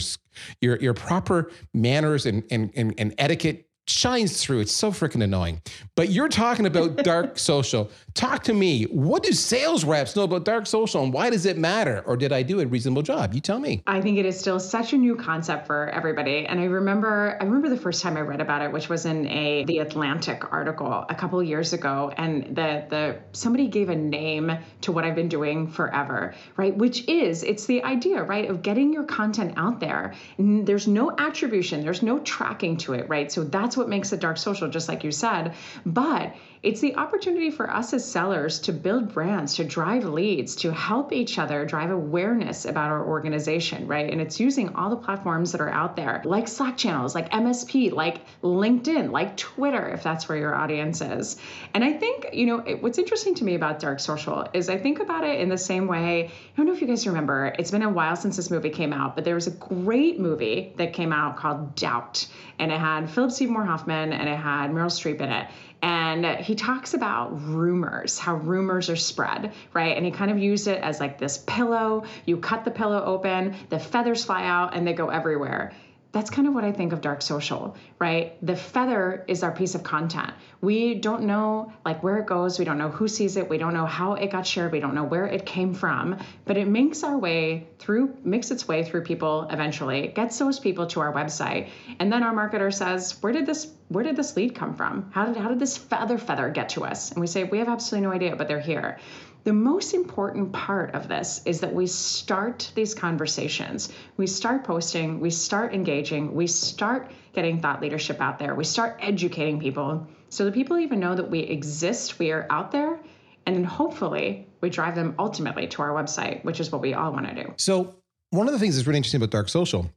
your 0.61 0.77
your 0.77 0.93
proper 0.93 1.51
manners 1.73 2.25
and 2.25 2.43
and 2.49 2.71
and, 2.75 2.93
and 2.97 3.13
etiquette 3.17 3.67
shines 3.87 4.41
through. 4.41 4.59
It's 4.59 4.71
so 4.71 4.91
freaking 4.91 5.23
annoying. 5.23 5.61
But 5.95 6.09
you're 6.09 6.29
talking 6.29 6.65
about 6.65 6.97
dark 7.03 7.37
social. 7.37 7.89
Talk 8.13 8.43
to 8.43 8.53
me. 8.53 8.83
What 8.85 9.23
do 9.23 9.31
sales 9.31 9.83
reps 9.83 10.15
know 10.15 10.23
about 10.23 10.45
dark 10.45 10.67
social 10.67 11.03
and 11.03 11.13
why 11.13 11.29
does 11.29 11.45
it 11.45 11.57
matter? 11.57 12.03
Or 12.05 12.17
did 12.17 12.31
I 12.31 12.43
do 12.43 12.59
a 12.59 12.65
reasonable 12.65 13.01
job? 13.01 13.33
You 13.33 13.41
tell 13.41 13.59
me. 13.59 13.81
I 13.87 14.01
think 14.01 14.17
it 14.17 14.25
is 14.25 14.39
still 14.39 14.59
such 14.59 14.93
a 14.93 14.97
new 14.97 15.15
concept 15.15 15.67
for 15.67 15.89
everybody. 15.89 16.45
And 16.45 16.59
I 16.59 16.65
remember 16.65 17.37
I 17.39 17.43
remember 17.43 17.69
the 17.69 17.77
first 17.77 18.01
time 18.01 18.17
I 18.17 18.21
read 18.21 18.41
about 18.41 18.61
it, 18.61 18.71
which 18.71 18.89
was 18.89 19.05
in 19.05 19.27
a 19.27 19.65
the 19.65 19.79
Atlantic 19.79 20.51
article 20.51 21.05
a 21.09 21.15
couple 21.15 21.41
years 21.41 21.73
ago. 21.73 22.11
And 22.17 22.55
the 22.55 22.85
the 22.89 23.17
somebody 23.31 23.67
gave 23.67 23.89
a 23.89 23.95
name 23.95 24.51
to 24.81 24.91
what 24.91 25.05
I've 25.05 25.15
been 25.15 25.29
doing 25.29 25.67
forever, 25.67 26.33
right? 26.57 26.75
Which 26.75 27.07
is 27.07 27.43
it's 27.43 27.65
the 27.65 27.83
idea, 27.83 28.23
right, 28.23 28.49
of 28.49 28.61
getting 28.61 28.93
your 28.93 29.03
content 29.03 29.53
out 29.57 29.79
there. 29.79 30.13
There's 30.37 30.87
no 30.87 31.15
attribution, 31.17 31.81
there's 31.81 32.03
no 32.03 32.19
tracking 32.19 32.77
to 32.77 32.93
it, 32.93 33.07
right? 33.09 33.31
So 33.31 33.43
that's 33.43 33.70
what 33.77 33.89
makes 33.89 34.13
it 34.13 34.19
dark 34.19 34.37
social, 34.37 34.69
just 34.69 34.87
like 34.87 35.03
you 35.03 35.11
said. 35.11 35.53
But 35.85 36.33
it's 36.63 36.79
the 36.79 36.95
opportunity 36.95 37.49
for 37.49 37.71
us 37.71 37.91
as 37.91 38.09
sellers 38.09 38.59
to 38.59 38.71
build 38.71 39.11
brands, 39.11 39.55
to 39.55 39.63
drive 39.63 40.05
leads, 40.05 40.55
to 40.57 40.71
help 40.71 41.11
each 41.11 41.39
other 41.39 41.65
drive 41.65 41.89
awareness 41.89 42.65
about 42.65 42.91
our 42.91 43.03
organization, 43.03 43.87
right? 43.87 44.11
And 44.11 44.21
it's 44.21 44.39
using 44.39 44.75
all 44.75 44.91
the 44.91 44.95
platforms 44.95 45.53
that 45.53 45.61
are 45.61 45.71
out 45.71 45.95
there, 45.95 46.21
like 46.23 46.47
Slack 46.47 46.77
channels, 46.77 47.15
like 47.15 47.31
MSP, 47.31 47.91
like 47.91 48.21
LinkedIn, 48.43 49.11
like 49.11 49.37
Twitter, 49.37 49.89
if 49.89 50.03
that's 50.03 50.29
where 50.29 50.37
your 50.37 50.53
audience 50.53 51.01
is. 51.01 51.37
And 51.73 51.83
I 51.83 51.93
think, 51.93 52.29
you 52.31 52.45
know, 52.45 52.59
it, 52.59 52.83
what's 52.83 52.99
interesting 52.99 53.33
to 53.35 53.43
me 53.43 53.55
about 53.55 53.79
dark 53.79 53.99
social 53.99 54.47
is 54.53 54.69
I 54.69 54.77
think 54.77 54.99
about 54.99 55.23
it 55.23 55.39
in 55.39 55.49
the 55.49 55.57
same 55.57 55.87
way. 55.87 56.25
I 56.25 56.31
don't 56.57 56.67
know 56.67 56.73
if 56.73 56.81
you 56.81 56.87
guys 56.87 57.07
remember, 57.07 57.55
it's 57.57 57.71
been 57.71 57.81
a 57.81 57.89
while 57.89 58.15
since 58.15 58.37
this 58.37 58.51
movie 58.51 58.69
came 58.69 58.93
out, 58.93 59.15
but 59.15 59.25
there 59.25 59.35
was 59.35 59.47
a 59.47 59.51
great 59.51 60.19
movie 60.19 60.73
that 60.77 60.93
came 60.93 61.11
out 61.11 61.37
called 61.37 61.73
Doubt, 61.75 62.27
and 62.59 62.71
it 62.71 62.79
had 62.79 63.09
Philip 63.09 63.31
Seymour 63.31 63.60
Hoffman 63.65 64.13
and 64.13 64.29
it 64.29 64.37
had 64.37 64.71
Meryl 64.71 64.87
Streep 64.87 65.21
in 65.21 65.29
it. 65.29 65.47
And 65.81 66.25
he 66.37 66.55
talks 66.55 66.93
about 66.93 67.29
rumors, 67.47 68.19
how 68.19 68.35
rumors 68.35 68.89
are 68.89 68.95
spread, 68.95 69.53
right? 69.73 69.97
And 69.97 70.05
he 70.05 70.11
kind 70.11 70.29
of 70.29 70.37
used 70.37 70.67
it 70.67 70.81
as 70.83 70.99
like 70.99 71.17
this 71.17 71.39
pillow. 71.47 72.03
You 72.25 72.37
cut 72.37 72.65
the 72.65 72.71
pillow 72.71 73.03
open, 73.03 73.55
the 73.69 73.79
feathers 73.79 74.23
fly 74.23 74.45
out, 74.45 74.75
and 74.75 74.85
they 74.85 74.93
go 74.93 75.09
everywhere 75.09 75.73
that's 76.11 76.29
kind 76.29 76.47
of 76.47 76.53
what 76.53 76.63
I 76.63 76.71
think 76.71 76.91
of 76.91 77.01
dark 77.01 77.21
social, 77.21 77.77
right? 77.97 78.37
The 78.45 78.55
feather 78.55 79.23
is 79.27 79.43
our 79.43 79.51
piece 79.51 79.75
of 79.75 79.83
content. 79.83 80.33
We 80.59 80.95
don't 80.95 81.23
know 81.23 81.71
like 81.85 82.03
where 82.03 82.17
it 82.17 82.25
goes, 82.25 82.59
we 82.59 82.65
don't 82.65 82.77
know 82.77 82.89
who 82.89 83.07
sees 83.07 83.37
it, 83.37 83.49
we 83.49 83.57
don't 83.57 83.73
know 83.73 83.85
how 83.85 84.13
it 84.13 84.31
got 84.31 84.45
shared, 84.45 84.71
we 84.73 84.79
don't 84.79 84.93
know 84.93 85.05
where 85.05 85.25
it 85.25 85.45
came 85.45 85.73
from, 85.73 86.17
but 86.45 86.57
it 86.57 86.67
makes 86.67 87.03
our 87.03 87.17
way 87.17 87.67
through 87.79 88.17
makes 88.23 88.51
its 88.51 88.67
way 88.67 88.83
through 88.83 89.03
people 89.03 89.47
eventually, 89.49 89.99
It 90.01 90.15
gets 90.15 90.37
those 90.37 90.59
people 90.59 90.87
to 90.87 90.99
our 90.99 91.13
website. 91.13 91.69
And 91.99 92.11
then 92.11 92.23
our 92.23 92.33
marketer 92.33 92.73
says, 92.73 93.17
"Where 93.21 93.33
did 93.33 93.45
this 93.45 93.73
where 93.87 94.03
did 94.03 94.15
this 94.15 94.35
lead 94.37 94.55
come 94.55 94.75
from? 94.75 95.11
How 95.11 95.25
did 95.25 95.37
how 95.37 95.49
did 95.49 95.59
this 95.59 95.77
feather 95.77 96.17
feather 96.17 96.49
get 96.49 96.69
to 96.69 96.83
us?" 96.83 97.11
And 97.11 97.21
we 97.21 97.27
say, 97.27 97.45
"We 97.45 97.59
have 97.59 97.69
absolutely 97.69 98.07
no 98.07 98.13
idea, 98.13 98.35
but 98.35 98.47
they're 98.47 98.59
here." 98.59 98.97
The 99.43 99.53
most 99.53 99.95
important 99.95 100.53
part 100.53 100.93
of 100.93 101.07
this 101.07 101.41
is 101.45 101.61
that 101.61 101.73
we 101.73 101.87
start 101.87 102.71
these 102.75 102.93
conversations. 102.93 103.91
We 104.17 104.27
start 104.27 104.63
posting, 104.63 105.19
we 105.19 105.31
start 105.31 105.73
engaging, 105.73 106.35
we 106.35 106.45
start 106.45 107.11
getting 107.33 107.59
thought 107.59 107.81
leadership 107.81 108.21
out 108.21 108.37
there, 108.37 108.53
we 108.53 108.63
start 108.63 108.97
educating 108.99 109.59
people 109.59 110.07
so 110.29 110.45
that 110.45 110.53
people 110.53 110.77
even 110.77 110.99
know 110.99 111.15
that 111.15 111.29
we 111.29 111.39
exist, 111.39 112.19
we 112.19 112.31
are 112.31 112.45
out 112.51 112.71
there, 112.71 112.99
and 113.45 113.55
then 113.55 113.63
hopefully 113.63 114.47
we 114.61 114.69
drive 114.69 114.93
them 114.93 115.15
ultimately 115.17 115.67
to 115.67 115.81
our 115.81 115.89
website, 115.89 116.43
which 116.43 116.59
is 116.59 116.71
what 116.71 116.81
we 116.81 116.93
all 116.93 117.11
want 117.11 117.27
to 117.27 117.43
do. 117.43 117.53
So, 117.57 117.95
one 118.29 118.47
of 118.47 118.53
the 118.53 118.59
things 118.59 118.75
that's 118.75 118.87
really 118.87 118.97
interesting 118.97 119.19
about 119.19 119.31
dark 119.31 119.49
social, 119.49 119.91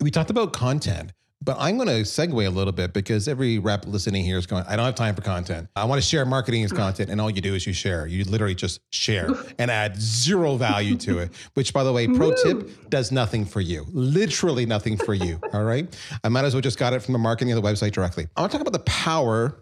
we 0.00 0.10
talked 0.10 0.30
about 0.30 0.52
content, 0.52 1.12
but 1.40 1.56
I'm 1.58 1.76
going 1.76 1.88
to 1.88 2.02
segue 2.02 2.46
a 2.46 2.50
little 2.50 2.72
bit 2.72 2.92
because 2.92 3.28
every 3.28 3.58
rep 3.58 3.86
listening 3.86 4.24
here 4.24 4.38
is 4.38 4.46
going, 4.46 4.64
I 4.66 4.74
don't 4.74 4.84
have 4.84 4.96
time 4.96 5.14
for 5.14 5.22
content. 5.22 5.68
I 5.76 5.84
want 5.84 6.02
to 6.02 6.06
share 6.06 6.26
marketing 6.26 6.64
as 6.64 6.72
content. 6.72 7.10
And 7.10 7.20
all 7.20 7.30
you 7.30 7.40
do 7.40 7.54
is 7.54 7.66
you 7.66 7.72
share. 7.72 8.06
You 8.06 8.24
literally 8.24 8.56
just 8.56 8.80
share 8.90 9.30
and 9.58 9.70
add 9.70 10.00
zero 10.00 10.56
value 10.56 10.96
to 10.98 11.18
it, 11.18 11.30
which, 11.54 11.72
by 11.72 11.84
the 11.84 11.92
way, 11.92 12.08
pro 12.08 12.34
tip 12.34 12.90
does 12.90 13.12
nothing 13.12 13.44
for 13.44 13.60
you. 13.60 13.86
Literally 13.92 14.66
nothing 14.66 14.96
for 14.96 15.14
you. 15.14 15.40
All 15.52 15.64
right. 15.64 15.96
I 16.24 16.28
might 16.28 16.44
as 16.44 16.54
well 16.54 16.60
just 16.60 16.78
got 16.78 16.92
it 16.92 17.02
from 17.02 17.12
the 17.12 17.18
marketing 17.18 17.52
of 17.52 17.62
the 17.62 17.66
website 17.66 17.92
directly. 17.92 18.26
I 18.36 18.40
want 18.40 18.52
to 18.52 18.58
talk 18.58 18.66
about 18.66 18.78
the 18.78 18.84
power, 18.90 19.56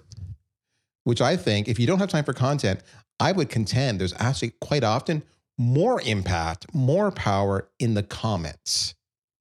which 1.04 1.21
I 1.21 1.37
think 1.37 1.68
if 1.68 1.78
you 1.78 1.87
don't 1.87 1.99
have 1.99 2.09
time 2.09 2.25
for 2.25 2.33
content, 2.33 2.80
I 3.21 3.33
would 3.33 3.50
contend 3.50 4.00
there's 4.00 4.14
actually 4.18 4.52
quite 4.61 4.83
often 4.83 5.23
more 5.59 6.00
impact, 6.02 6.75
more 6.75 7.11
power 7.11 7.68
in 7.78 7.95
the 7.95 8.02
comments 8.02 8.96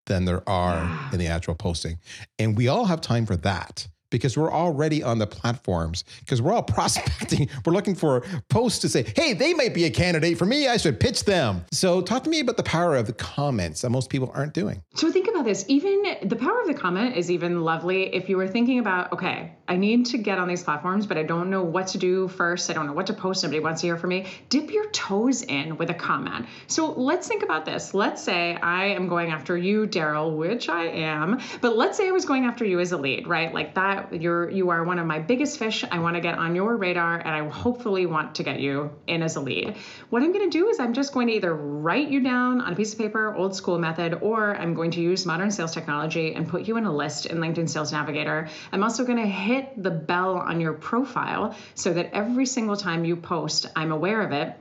than 0.05 0.25
there 0.25 0.47
are 0.47 1.09
in 1.11 1.19
the 1.19 1.27
actual 1.27 1.55
posting. 1.55 1.99
And 2.39 2.57
we 2.57 2.67
all 2.67 2.85
have 2.85 3.01
time 3.01 3.25
for 3.25 3.35
that 3.37 3.87
because 4.15 4.37
we're 4.37 4.51
already 4.51 5.03
on 5.03 5.19
the 5.19 5.27
platforms 5.27 6.05
because 6.21 6.41
we're 6.41 6.53
all 6.53 6.63
prospecting. 6.75 7.49
We're 7.65 7.73
looking 7.73 7.95
for 7.95 8.23
posts 8.49 8.79
to 8.79 8.89
say, 8.89 9.05
hey, 9.15 9.33
they 9.33 9.53
might 9.53 9.73
be 9.73 9.83
a 9.85 9.89
candidate 9.89 10.37
for 10.37 10.45
me. 10.45 10.67
I 10.67 10.77
should 10.77 10.99
pitch 10.99 11.25
them. 11.25 11.65
So 11.71 12.01
talk 12.01 12.23
to 12.23 12.29
me 12.29 12.39
about 12.39 12.57
the 12.57 12.63
power 12.63 12.95
of 12.95 13.07
the 13.07 13.13
comments 13.13 13.81
that 13.81 13.89
most 13.89 14.09
people 14.09 14.31
aren't 14.33 14.53
doing. 14.53 14.81
So 14.95 15.11
think 15.11 15.27
about 15.27 15.43
this. 15.43 15.65
Even 15.67 16.17
the 16.23 16.35
power 16.35 16.61
of 16.61 16.67
the 16.67 16.73
comment 16.73 17.17
is 17.17 17.29
even 17.29 17.61
lovely 17.61 18.15
if 18.15 18.29
you 18.29 18.37
were 18.37 18.47
thinking 18.47 18.79
about, 18.79 19.11
okay, 19.11 19.55
I 19.67 19.75
need 19.77 20.05
to 20.07 20.17
get 20.17 20.37
on 20.37 20.47
these 20.47 20.63
platforms, 20.63 21.05
but 21.05 21.17
I 21.17 21.23
don't 21.23 21.49
know 21.49 21.63
what 21.63 21.87
to 21.87 21.97
do 21.97 22.27
first. 22.27 22.69
I 22.69 22.73
don't 22.73 22.87
know 22.87 22.93
what 22.93 23.07
to 23.07 23.13
post. 23.13 23.43
Nobody 23.43 23.59
wants 23.59 23.81
to 23.81 23.87
hear 23.87 23.97
from 23.97 24.11
me. 24.11 24.27
Dip 24.49 24.71
your 24.71 24.89
toes 24.91 25.41
in 25.41 25.77
with 25.77 25.89
a 25.89 25.93
comment. 25.93 26.45
So 26.67 26.91
let's 26.91 27.27
think 27.27 27.43
about 27.43 27.65
this. 27.65 27.93
Let's 27.93 28.21
say 28.21 28.55
I 28.55 28.85
am 28.85 29.07
going 29.07 29.31
after 29.31 29.57
you, 29.57 29.87
Darryl, 29.87 30.35
which 30.37 30.69
I 30.69 30.85
am, 30.85 31.39
but 31.61 31.75
let's 31.75 31.97
say 31.97 32.07
I 32.07 32.11
was 32.11 32.25
going 32.25 32.45
after 32.45 32.63
you 32.63 32.79
as 32.79 32.91
a 32.91 32.97
lead, 32.97 33.27
right? 33.27 33.53
Like 33.53 33.75
that, 33.75 34.04
you're 34.11 34.49
you 34.49 34.69
are 34.69 34.83
one 34.83 34.99
of 34.99 35.05
my 35.05 35.19
biggest 35.19 35.59
fish. 35.59 35.83
I 35.89 35.99
want 35.99 36.15
to 36.15 36.21
get 36.21 36.37
on 36.37 36.55
your 36.55 36.75
radar, 36.75 37.17
and 37.17 37.29
I 37.29 37.47
hopefully 37.47 38.05
want 38.05 38.35
to 38.35 38.43
get 38.43 38.59
you 38.59 38.91
in 39.07 39.21
as 39.21 39.35
a 39.35 39.41
lead. 39.41 39.75
What 40.09 40.23
I'm 40.23 40.31
going 40.31 40.49
to 40.49 40.57
do 40.57 40.69
is 40.69 40.79
I'm 40.79 40.93
just 40.93 41.13
going 41.13 41.27
to 41.27 41.33
either 41.33 41.53
write 41.53 42.09
you 42.09 42.21
down 42.21 42.61
on 42.61 42.73
a 42.73 42.75
piece 42.75 42.93
of 42.93 42.99
paper, 42.99 43.33
old 43.35 43.55
school 43.55 43.79
method, 43.79 44.19
or 44.21 44.55
I'm 44.55 44.73
going 44.73 44.91
to 44.91 45.01
use 45.01 45.25
modern 45.25 45.51
sales 45.51 45.73
technology 45.73 46.33
and 46.33 46.47
put 46.47 46.67
you 46.67 46.77
in 46.77 46.85
a 46.85 46.95
list 46.95 47.25
in 47.25 47.37
LinkedIn 47.37 47.69
Sales 47.69 47.91
Navigator. 47.91 48.49
I'm 48.71 48.83
also 48.83 49.05
going 49.05 49.19
to 49.19 49.27
hit 49.27 49.81
the 49.81 49.91
bell 49.91 50.37
on 50.37 50.59
your 50.59 50.73
profile 50.73 51.55
so 51.75 51.93
that 51.93 52.11
every 52.13 52.45
single 52.45 52.77
time 52.77 53.05
you 53.05 53.15
post, 53.15 53.67
I'm 53.75 53.91
aware 53.91 54.21
of 54.21 54.31
it 54.31 54.55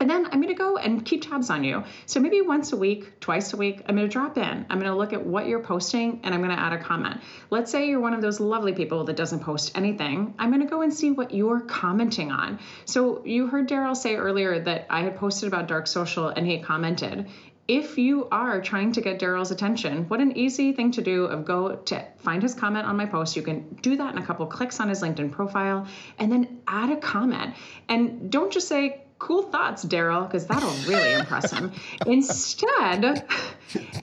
and 0.00 0.08
then 0.08 0.24
I'm 0.24 0.40
going 0.40 0.48
to 0.48 0.54
go 0.54 0.78
and 0.78 1.04
keep 1.04 1.22
tabs 1.22 1.50
on 1.50 1.62
you. 1.62 1.84
So 2.06 2.20
maybe 2.20 2.40
once 2.40 2.72
a 2.72 2.76
week, 2.76 3.20
twice 3.20 3.52
a 3.52 3.56
week, 3.56 3.82
I'm 3.86 3.96
going 3.96 4.08
to 4.08 4.12
drop 4.12 4.38
in. 4.38 4.66
I'm 4.70 4.78
going 4.80 4.90
to 4.90 4.96
look 4.96 5.12
at 5.12 5.24
what 5.24 5.46
you're 5.46 5.62
posting 5.62 6.20
and 6.24 6.34
I'm 6.34 6.42
going 6.42 6.56
to 6.56 6.60
add 6.60 6.72
a 6.72 6.78
comment. 6.78 7.20
Let's 7.50 7.70
say 7.70 7.88
you're 7.88 8.00
one 8.00 8.14
of 8.14 8.22
those 8.22 8.40
lovely 8.40 8.72
people 8.72 9.04
that 9.04 9.16
doesn't 9.16 9.40
post 9.40 9.76
anything. 9.76 10.34
I'm 10.38 10.50
going 10.50 10.62
to 10.62 10.66
go 10.66 10.80
and 10.80 10.92
see 10.92 11.10
what 11.10 11.34
you're 11.34 11.60
commenting 11.60 12.32
on. 12.32 12.58
So 12.86 13.24
you 13.26 13.46
heard 13.46 13.68
Darryl 13.68 13.96
say 13.96 14.16
earlier 14.16 14.58
that 14.60 14.86
I 14.88 15.02
had 15.02 15.16
posted 15.16 15.48
about 15.48 15.68
dark 15.68 15.86
social 15.86 16.28
and 16.28 16.46
he 16.46 16.60
commented 16.60 17.28
if 17.68 17.98
you 17.98 18.26
are 18.32 18.60
trying 18.60 18.90
to 18.90 19.00
get 19.00 19.20
Darryl's 19.20 19.52
attention, 19.52 20.08
what 20.08 20.18
an 20.18 20.36
easy 20.36 20.72
thing 20.72 20.90
to 20.90 21.02
do 21.02 21.26
of 21.26 21.44
go 21.44 21.76
to 21.76 22.04
find 22.16 22.42
his 22.42 22.52
comment 22.52 22.84
on 22.84 22.96
my 22.96 23.06
post. 23.06 23.36
You 23.36 23.42
can 23.42 23.76
do 23.80 23.96
that 23.96 24.12
in 24.12 24.20
a 24.20 24.26
couple 24.26 24.44
clicks 24.46 24.80
on 24.80 24.88
his 24.88 25.02
LinkedIn 25.02 25.30
profile 25.30 25.86
and 26.18 26.32
then 26.32 26.62
add 26.66 26.90
a 26.90 26.96
comment. 26.96 27.54
And 27.88 28.28
don't 28.28 28.52
just 28.52 28.66
say, 28.66 29.04
cool 29.20 29.42
thoughts, 29.42 29.84
Darryl, 29.84 30.26
because 30.26 30.46
that'll 30.46 30.74
really 30.88 31.12
impress 31.20 31.52
him. 31.52 31.70
Instead, 32.06 33.24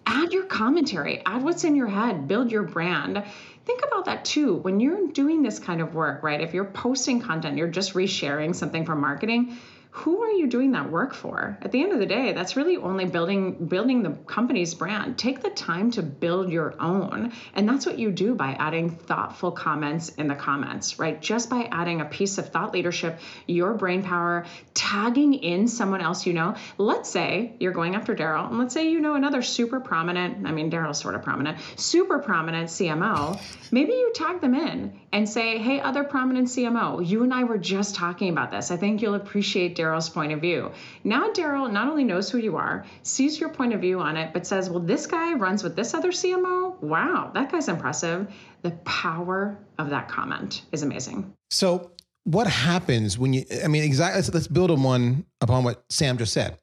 add 0.06 0.32
your 0.32 0.46
commentary, 0.46 1.22
add 1.26 1.44
what's 1.44 1.66
in 1.66 1.76
your 1.76 1.88
head, 1.88 2.30
build 2.30 2.52
your 2.52 2.64
brand. 2.64 3.22
Think 3.66 3.84
about 3.86 4.06
that 4.06 4.24
too. 4.24 4.54
When 4.54 4.80
you're 4.80 5.08
doing 5.08 5.42
this 5.42 5.60
kind 5.60 5.82
of 5.82 5.94
work, 5.94 6.24
right? 6.24 6.40
If 6.40 6.54
you're 6.54 6.64
posting 6.64 7.20
content, 7.20 7.58
you're 7.58 7.68
just 7.68 7.96
resharing 7.96 8.56
something 8.56 8.86
from 8.86 9.02
marketing 9.02 9.58
who 9.98 10.22
are 10.22 10.32
you 10.32 10.48
doing 10.48 10.74
that 10.74 10.92
work 10.92 11.14
for? 11.14 11.58
At 11.62 11.72
the 11.72 11.82
end 11.82 11.92
of 11.92 12.00
the 12.00 12.06
day 12.06 12.34
that's 12.34 12.56
really 12.56 12.78
only 12.78 13.06
building 13.06 13.66
building 13.66 14.04
the 14.04 14.12
company's 14.12 14.76
brand. 14.76 15.18
Take 15.18 15.42
the 15.42 15.50
time 15.50 15.92
to 15.92 16.04
build 16.04 16.52
your 16.52 16.76
own. 16.80 17.34
And 17.56 17.68
that's 17.68 17.86
what 17.86 17.98
you 17.98 18.12
do 18.12 18.36
by 18.36 18.52
adding 18.60 18.92
thoughtful 18.92 19.52
comments 19.52 20.10
in 20.10 20.28
the 20.28 20.36
comments 20.36 21.00
right? 21.00 21.22
Just 21.22 21.50
by 21.50 21.68
adding 21.72 22.02
a 22.02 22.06
piece 22.06 22.38
of 22.38 22.50
thought 22.50 22.74
leadership 22.74 23.20
your 23.48 23.74
brain 23.74 24.04
power 24.04 24.46
tagging 24.74 25.34
in 25.34 25.68
someone 25.68 26.02
else 26.02 26.26
you 26.26 26.34
know. 26.34 26.56
Let's 26.78 27.10
say 27.10 27.54
you're 27.60 27.74
going 27.74 27.96
after 27.96 28.16
darryl 28.16 28.48
and 28.48 28.60
let's 28.60 28.74
say 28.74 28.90
you 28.90 29.00
know 29.02 29.16
another 29.16 29.42
super 29.42 29.80
prominent 29.80 30.48
i 30.48 30.52
mean 30.52 30.70
darryl's 30.70 31.00
sort 31.00 31.16
of 31.16 31.24
prominent 31.24 31.58
super 31.76 32.20
prominent 32.20 32.70
cmo 32.70 33.40
maybe 33.72 33.92
you 33.92 34.12
tag 34.14 34.42
them 34.42 34.54
in 34.54 35.00
and 35.12 35.28
say 35.28 35.58
hey 35.58 35.80
other 35.80 36.04
prominent 36.04 36.48
cmo 36.48 37.06
you 37.06 37.24
and 37.24 37.34
i 37.34 37.44
were 37.44 37.58
just 37.58 37.96
talking 37.96 38.30
about 38.30 38.52
this. 38.52 38.72
I 38.72 38.78
think 38.78 39.02
you'll 39.02 39.16
appreciate 39.16 39.76
darryl 39.76 39.87
Darryl's 39.88 40.10
point 40.10 40.32
of 40.32 40.42
view. 40.42 40.72
Now, 41.04 41.32
Darryl 41.32 41.72
not 41.72 41.88
only 41.88 42.04
knows 42.04 42.30
who 42.30 42.38
you 42.38 42.58
are, 42.58 42.86
sees 43.04 43.40
your 43.40 43.50
point 43.50 43.74
of 43.74 43.82
view 43.82 44.00
on 44.00 44.18
it, 44.18 44.34
but 44.34 44.46
says, 44.46 44.70
well, 44.70 44.80
this 44.80 45.08
guy 45.08 45.34
runs 45.34 45.64
with 45.64 45.76
this 45.76 45.94
other 45.94 46.12
CMO. 46.12 46.82
Wow, 46.82 47.32
that 47.34 47.52
guy's 47.52 47.68
impressive. 47.68 48.28
The 48.62 48.72
power 48.86 49.58
of 49.78 49.90
that 49.90 50.08
comment 50.10 50.64
is 50.72 50.84
amazing. 50.84 51.34
So, 51.52 51.92
what 52.24 52.48
happens 52.48 53.18
when 53.18 53.32
you, 53.34 53.46
I 53.64 53.68
mean, 53.68 53.84
exactly, 53.84 54.18
let's, 54.18 54.34
let's 54.34 54.48
build 54.48 54.70
on 54.70 54.84
one 54.84 55.26
upon 55.40 55.64
what 55.64 55.86
Sam 55.90 56.18
just 56.18 56.34
said. 56.34 56.58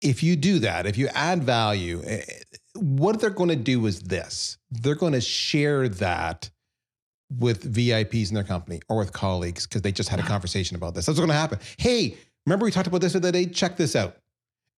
If 0.00 0.22
you 0.22 0.34
do 0.36 0.60
that, 0.60 0.86
if 0.86 0.96
you 0.98 1.08
add 1.08 1.44
value, 1.44 2.02
eh, 2.04 2.22
what 2.74 3.20
they're 3.20 3.30
going 3.30 3.50
to 3.50 3.56
do 3.56 3.86
is 3.86 4.00
this 4.02 4.58
they're 4.70 4.94
going 4.94 5.12
to 5.12 5.20
share 5.20 5.88
that 5.88 6.50
with 7.36 7.72
VIPs 7.74 8.28
in 8.28 8.34
their 8.34 8.44
company 8.44 8.80
or 8.88 8.98
with 8.98 9.12
colleagues 9.12 9.66
because 9.66 9.82
they 9.82 9.92
just 9.92 10.08
had 10.08 10.18
a 10.18 10.22
conversation 10.22 10.76
about 10.76 10.94
this. 10.94 11.06
That's 11.06 11.18
what's 11.18 11.26
going 11.26 11.28
to 11.28 11.34
happen. 11.34 11.58
Hey, 11.76 12.16
Remember, 12.48 12.64
we 12.64 12.70
talked 12.70 12.86
about 12.86 13.02
this 13.02 13.12
the 13.12 13.18
other 13.18 13.30
day? 13.30 13.44
Check 13.44 13.76
this 13.76 13.94
out. 13.94 14.16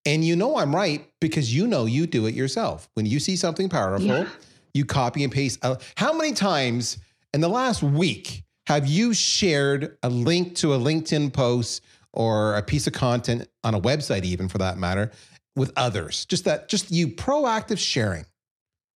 And 0.05 0.25
you 0.25 0.35
know 0.35 0.57
I'm 0.57 0.75
right 0.75 1.09
because 1.21 1.55
you 1.55 1.69
know 1.69 1.87
you 1.87 2.05
do 2.09 2.27
it 2.27 2.35
yourself. 2.35 2.91
When 2.95 3.07
you 3.07 3.21
see 3.21 3.37
something 3.37 3.69
powerful, 3.69 4.09
yeah. 4.09 4.29
you 4.75 4.85
copy 4.85 5.23
and 5.23 5.33
paste. 5.33 5.65
Uh, 5.65 5.77
how 5.97 6.13
many 6.13 6.33
times 6.33 6.99
in 7.33 7.41
the 7.41 7.49
last 7.49 7.81
week 7.81 8.43
have 8.67 8.89
you 8.89 9.15
shared 9.15 9.97
a 10.03 10.11
link 10.11 10.57
to 10.57 10.75
a 10.75 10.79
LinkedIn 10.79 11.33
post 11.33 11.85
or 12.13 12.57
a 12.57 12.63
piece 12.63 12.89
of 12.89 12.93
content 12.93 13.49
on 13.63 13.77
a 13.77 13.81
website, 13.81 14.25
even 14.25 14.49
for 14.49 14.59
that 14.59 14.77
matter, 14.77 15.13
with 15.55 15.71
others? 15.77 16.25
Just 16.25 16.47
that, 16.47 16.69
just 16.69 16.91
you 16.91 17.07
proactive 17.07 17.79
sharing. 17.79 18.25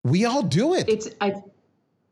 We 0.03 0.25
all 0.25 0.41
do 0.41 0.73
it. 0.73 0.89
It's 0.89 1.09
I 1.21 1.35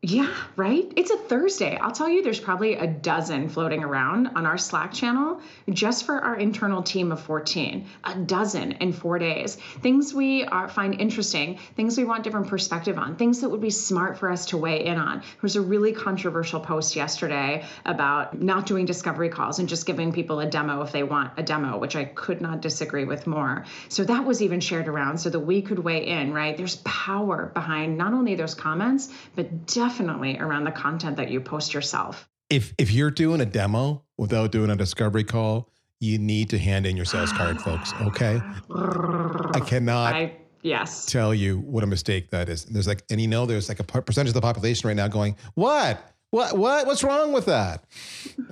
yeah, 0.04 0.34
right? 0.56 0.92
It's 0.96 1.12
a 1.12 1.16
Thursday. 1.16 1.76
I'll 1.76 1.92
tell 1.92 2.08
you, 2.08 2.24
there's 2.24 2.40
probably 2.40 2.74
a 2.74 2.88
dozen 2.88 3.48
floating 3.48 3.84
around 3.84 4.26
on 4.34 4.46
our 4.46 4.58
Slack 4.58 4.92
channel 4.92 5.40
just 5.70 6.06
for 6.06 6.18
our 6.18 6.34
internal 6.34 6.82
team 6.82 7.12
of 7.12 7.20
14. 7.20 7.86
A 8.02 8.14
dozen 8.16 8.72
in 8.72 8.92
four 8.92 9.20
days. 9.20 9.54
Things 9.54 10.12
we 10.12 10.42
are, 10.44 10.68
find 10.68 11.00
interesting, 11.00 11.60
things 11.76 11.96
we 11.96 12.02
want 12.02 12.24
different 12.24 12.48
perspective 12.48 12.98
on, 12.98 13.14
things 13.14 13.42
that 13.42 13.48
would 13.50 13.60
be 13.60 13.70
smart 13.70 14.18
for 14.18 14.28
us 14.28 14.46
to 14.46 14.56
weigh 14.56 14.84
in 14.86 14.98
on. 14.98 15.20
There 15.20 15.40
was 15.40 15.54
a 15.54 15.60
really 15.60 15.92
controversial 15.92 16.58
post 16.58 16.96
yesterday 16.96 17.64
about 17.84 18.42
not 18.42 18.66
doing 18.66 18.86
discovery 18.86 19.28
calls 19.28 19.60
and 19.60 19.68
just 19.68 19.86
giving 19.86 20.12
people 20.12 20.40
a 20.40 20.50
demo 20.50 20.82
if 20.82 20.90
they 20.90 21.04
want 21.04 21.34
a 21.36 21.44
demo, 21.44 21.78
which 21.78 21.94
I 21.94 22.06
could 22.06 22.40
not 22.40 22.60
disagree 22.60 23.04
with 23.04 23.28
more. 23.28 23.66
So 23.88 24.02
that 24.02 24.24
was 24.24 24.42
even 24.42 24.58
shared 24.58 24.88
around 24.88 25.18
so 25.18 25.30
that 25.30 25.38
we 25.38 25.62
could 25.62 25.78
weigh 25.78 26.08
in, 26.08 26.34
right? 26.34 26.56
There's 26.56 26.76
power 26.84 27.52
behind 27.54 27.96
not 27.96 28.14
only 28.14 28.34
those 28.34 28.56
comments, 28.56 29.08
but 29.36 29.64
definitely 29.66 29.91
definitely 29.92 30.38
around 30.38 30.64
the 30.64 30.70
content 30.70 31.16
that 31.16 31.30
you 31.30 31.40
post 31.40 31.74
yourself. 31.74 32.28
If 32.48 32.74
if 32.78 32.90
you're 32.92 33.10
doing 33.10 33.40
a 33.40 33.46
demo 33.46 34.04
without 34.16 34.50
doing 34.52 34.70
a 34.70 34.76
discovery 34.76 35.24
call, 35.24 35.68
you 36.00 36.18
need 36.18 36.50
to 36.50 36.58
hand 36.58 36.86
in 36.86 36.96
your 36.96 37.04
sales 37.04 37.32
card, 37.38 37.60
folks. 37.60 37.92
Okay. 38.02 38.40
I 38.70 39.60
cannot 39.60 40.14
I, 40.14 40.36
yes 40.62 41.06
tell 41.06 41.34
you 41.34 41.58
what 41.58 41.84
a 41.84 41.86
mistake 41.86 42.30
that 42.30 42.48
is. 42.48 42.64
There's 42.64 42.86
like, 42.86 43.02
and 43.10 43.20
you 43.20 43.28
know, 43.28 43.44
there's 43.44 43.68
like 43.68 43.80
a 43.80 43.84
percentage 43.84 44.30
of 44.30 44.34
the 44.34 44.40
population 44.40 44.88
right 44.88 44.96
now 44.96 45.08
going, 45.08 45.36
"What? 45.54 46.02
What? 46.32 46.56
What? 46.56 46.86
What's 46.86 47.04
wrong 47.04 47.34
with 47.34 47.44
that?" 47.44 47.84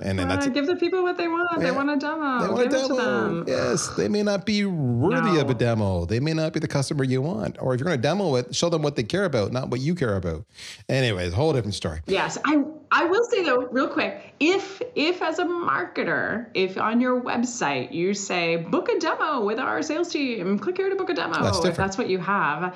And 0.03 0.19
then 0.19 0.27
that's 0.27 0.47
give 0.49 0.67
the 0.67 0.75
people 0.75 1.01
what 1.01 1.17
they 1.17 1.27
want. 1.27 1.49
Yeah, 1.53 1.63
they 1.63 1.71
want 1.71 1.89
a 1.89 1.97
demo. 1.97 2.41
They 2.41 2.53
want 2.53 2.69
give 2.69 2.83
a 2.83 2.87
demo. 2.87 3.45
Yes, 3.47 3.87
they 3.97 4.07
may 4.07 4.21
not 4.21 4.45
be 4.45 4.65
worthy 4.65 5.33
no. 5.33 5.41
of 5.41 5.49
a 5.49 5.55
demo. 5.55 6.05
They 6.05 6.19
may 6.19 6.33
not 6.33 6.53
be 6.53 6.59
the 6.59 6.67
customer 6.67 7.03
you 7.03 7.23
want. 7.23 7.57
Or 7.59 7.73
if 7.73 7.79
you're 7.79 7.87
going 7.87 7.97
to 7.97 8.01
demo 8.01 8.35
it, 8.35 8.53
show 8.53 8.69
them 8.69 8.83
what 8.83 8.95
they 8.95 9.03
care 9.03 9.25
about, 9.25 9.51
not 9.51 9.69
what 9.69 9.79
you 9.79 9.95
care 9.95 10.15
about. 10.15 10.45
Anyways, 10.89 11.33
whole 11.33 11.53
different 11.53 11.73
story. 11.73 12.01
Yes, 12.05 12.37
I 12.45 12.63
I 12.91 13.05
will 13.05 13.23
say 13.23 13.43
though, 13.43 13.67
real 13.71 13.87
quick, 13.87 14.35
if 14.39 14.81
if 14.95 15.21
as 15.23 15.39
a 15.39 15.45
marketer, 15.45 16.47
if 16.53 16.77
on 16.77 17.01
your 17.01 17.19
website 17.19 17.93
you 17.93 18.13
say 18.13 18.57
book 18.57 18.89
a 18.89 18.99
demo 18.99 19.43
with 19.43 19.59
our 19.59 19.81
sales 19.81 20.09
team, 20.09 20.59
click 20.59 20.77
here 20.77 20.89
to 20.89 20.95
book 20.95 21.09
a 21.09 21.13
demo. 21.13 21.41
That's 21.41 21.65
if 21.65 21.77
that's 21.77 21.97
what 21.97 22.09
you 22.09 22.19
have, 22.19 22.75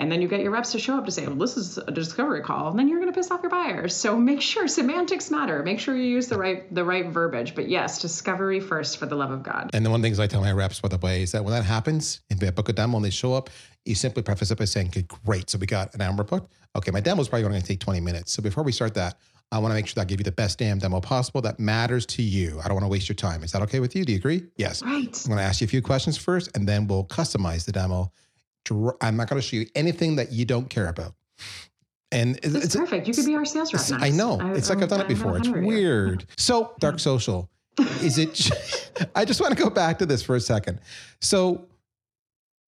and 0.00 0.10
then 0.10 0.22
you 0.22 0.28
get 0.28 0.40
your 0.40 0.50
reps 0.50 0.72
to 0.72 0.78
show 0.78 0.96
up 0.96 1.04
to 1.04 1.10
say, 1.10 1.26
well, 1.26 1.36
this 1.36 1.58
is 1.58 1.76
a 1.76 1.90
discovery 1.90 2.40
call, 2.40 2.70
and 2.70 2.78
then 2.78 2.88
you're 2.88 2.98
going 2.98 3.12
to 3.12 3.16
piss 3.16 3.30
off 3.30 3.42
your 3.42 3.50
buyers. 3.50 3.94
So 3.94 4.16
make 4.16 4.40
sure 4.40 4.66
semantics 4.66 5.30
matter. 5.30 5.62
Make 5.62 5.78
sure 5.78 5.94
you 5.94 6.04
use 6.04 6.26
the 6.26 6.38
right 6.38 6.74
the 6.74 6.82
right 6.82 7.06
verbiage. 7.06 7.54
But 7.54 7.68
yes, 7.68 8.00
discovery 8.00 8.60
first 8.60 8.96
for 8.96 9.04
the 9.04 9.14
love 9.14 9.30
of 9.30 9.42
God. 9.42 9.68
And 9.74 9.84
the 9.84 9.90
one 9.90 10.00
things 10.00 10.18
I 10.18 10.26
tell 10.26 10.40
my 10.40 10.52
reps, 10.52 10.80
by 10.80 10.88
the 10.88 10.96
way, 10.96 11.22
is 11.22 11.32
that 11.32 11.44
when 11.44 11.52
that 11.52 11.64
happens, 11.64 12.22
if 12.30 12.38
they 12.38 12.50
book 12.50 12.70
a 12.70 12.72
demo 12.72 12.96
and 12.96 13.04
they 13.04 13.10
show 13.10 13.34
up, 13.34 13.50
you 13.84 13.94
simply 13.94 14.22
preface 14.22 14.50
it 14.50 14.56
by 14.56 14.64
saying, 14.64 14.88
okay, 14.88 15.04
great. 15.26 15.50
So 15.50 15.58
we 15.58 15.66
got 15.66 15.94
an 15.94 16.00
hour 16.00 16.24
booked. 16.24 16.50
Okay, 16.76 16.90
my 16.90 17.00
demo 17.00 17.20
is 17.20 17.28
probably 17.28 17.46
going 17.46 17.60
to 17.60 17.66
take 17.66 17.80
20 17.80 18.00
minutes. 18.00 18.32
So 18.32 18.42
before 18.42 18.64
we 18.64 18.72
start 18.72 18.94
that, 18.94 19.18
I 19.52 19.58
want 19.58 19.72
to 19.72 19.74
make 19.74 19.86
sure 19.86 19.94
that 19.96 20.02
I 20.02 20.04
give 20.04 20.20
you 20.20 20.24
the 20.24 20.32
best 20.32 20.58
damn 20.58 20.78
demo 20.78 21.00
possible 21.00 21.42
that 21.42 21.60
matters 21.60 22.06
to 22.06 22.22
you. 22.22 22.58
I 22.64 22.68
don't 22.68 22.74
want 22.74 22.84
to 22.84 22.88
waste 22.88 23.08
your 23.08 23.16
time. 23.16 23.42
Is 23.42 23.52
that 23.52 23.60
okay 23.62 23.80
with 23.80 23.94
you? 23.94 24.04
Do 24.04 24.12
you 24.12 24.18
agree? 24.18 24.44
Yes. 24.56 24.82
Right. 24.82 25.08
I'm 25.24 25.28
going 25.28 25.38
to 25.38 25.42
ask 25.42 25.60
you 25.60 25.66
a 25.66 25.68
few 25.68 25.82
questions 25.82 26.16
first, 26.16 26.56
and 26.56 26.66
then 26.66 26.86
we'll 26.86 27.04
customize 27.04 27.66
the 27.66 27.72
demo 27.72 28.12
I'm 29.00 29.16
not 29.16 29.28
going 29.28 29.40
to 29.40 29.46
show 29.46 29.56
you 29.56 29.66
anything 29.74 30.16
that 30.16 30.32
you 30.32 30.44
don't 30.44 30.68
care 30.68 30.88
about. 30.88 31.14
And 32.12 32.38
it's, 32.42 32.54
it's 32.54 32.76
perfect. 32.76 33.06
You 33.06 33.14
could 33.14 33.26
be 33.26 33.34
our 33.36 33.44
sales 33.44 33.72
rep. 33.72 34.02
I 34.02 34.10
know. 34.10 34.40
I, 34.40 34.52
it's 34.54 34.68
like 34.68 34.82
I've 34.82 34.88
done 34.88 35.00
it 35.00 35.08
before. 35.08 35.36
It's 35.38 35.48
weird. 35.48 36.26
So, 36.36 36.74
dark 36.80 36.98
social, 36.98 37.48
is 38.02 38.18
it? 38.18 38.50
I 39.14 39.24
just 39.24 39.40
want 39.40 39.56
to 39.56 39.62
go 39.62 39.70
back 39.70 39.98
to 40.00 40.06
this 40.06 40.22
for 40.22 40.34
a 40.36 40.40
second. 40.40 40.80
So, 41.20 41.66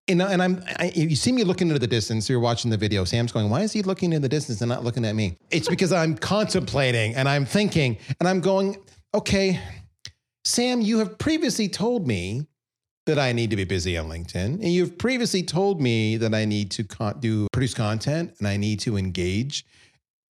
You 0.08 0.14
know, 0.14 0.26
and 0.28 0.42
I'm, 0.42 0.62
I, 0.78 0.92
you 0.94 1.16
see 1.16 1.32
me 1.32 1.42
looking 1.44 1.68
into 1.68 1.80
the 1.80 1.86
distance. 1.88 2.28
You're 2.28 2.40
watching 2.40 2.70
the 2.70 2.76
video. 2.76 3.04
Sam's 3.04 3.32
going, 3.32 3.50
why 3.50 3.62
is 3.62 3.72
he 3.72 3.82
looking 3.82 4.12
in 4.12 4.22
the 4.22 4.28
distance 4.28 4.60
and 4.60 4.68
not 4.68 4.84
looking 4.84 5.04
at 5.04 5.14
me? 5.14 5.36
It's 5.50 5.68
because 5.68 5.92
I'm 5.92 6.16
contemplating 6.16 7.14
and 7.16 7.28
I'm 7.28 7.44
thinking 7.44 7.98
and 8.20 8.28
I'm 8.28 8.40
going, 8.40 8.76
okay, 9.14 9.60
Sam, 10.44 10.80
you 10.80 10.98
have 10.98 11.18
previously 11.18 11.68
told 11.68 12.06
me 12.06 12.46
that 13.06 13.18
I 13.18 13.32
need 13.32 13.50
to 13.50 13.56
be 13.56 13.64
busy 13.64 13.96
on 13.96 14.08
LinkedIn. 14.08 14.34
And 14.34 14.64
you've 14.64 14.96
previously 14.96 15.42
told 15.42 15.80
me 15.80 16.16
that 16.18 16.34
I 16.34 16.44
need 16.44 16.70
to 16.72 16.84
con- 16.84 17.18
do 17.20 17.48
produce 17.52 17.74
content 17.74 18.34
and 18.38 18.46
I 18.46 18.56
need 18.56 18.80
to 18.80 18.96
engage. 18.96 19.66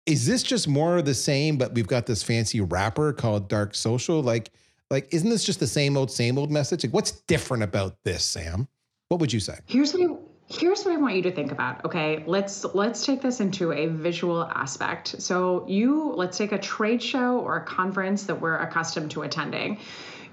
Is 0.05 0.25
this 0.25 0.41
just 0.41 0.67
more 0.67 0.97
of 0.97 1.05
the 1.05 1.13
same, 1.13 1.57
but 1.57 1.73
we've 1.73 1.87
got 1.87 2.05
this 2.05 2.23
fancy 2.23 2.61
wrapper 2.61 3.13
called 3.13 3.49
dark 3.49 3.75
social? 3.75 4.21
Like, 4.21 4.51
like, 4.89 5.07
isn't 5.13 5.29
this 5.29 5.43
just 5.43 5.59
the 5.59 5.67
same 5.67 5.95
old, 5.95 6.11
same 6.11 6.37
old 6.37 6.51
message? 6.51 6.83
Like, 6.83 6.93
what's 6.93 7.11
different 7.11 7.63
about 7.63 7.97
this, 8.03 8.25
Sam? 8.25 8.67
What 9.09 9.19
would 9.19 9.31
you 9.31 9.39
say? 9.39 9.59
Here's 9.65 9.93
what 9.93 10.09
I, 10.09 10.15
here's 10.47 10.83
what 10.83 10.93
I 10.93 10.97
want 10.97 11.15
you 11.15 11.21
to 11.23 11.31
think 11.31 11.51
about. 11.51 11.83
Okay, 11.85 12.23
let's 12.25 12.63
let's 12.73 13.05
take 13.05 13.21
this 13.21 13.41
into 13.41 13.73
a 13.73 13.87
visual 13.87 14.43
aspect. 14.43 15.21
So 15.21 15.65
you 15.67 16.13
let's 16.15 16.37
take 16.37 16.51
a 16.51 16.57
trade 16.57 17.03
show 17.03 17.39
or 17.39 17.57
a 17.57 17.65
conference 17.65 18.23
that 18.23 18.39
we're 18.39 18.57
accustomed 18.57 19.11
to 19.11 19.23
attending 19.23 19.79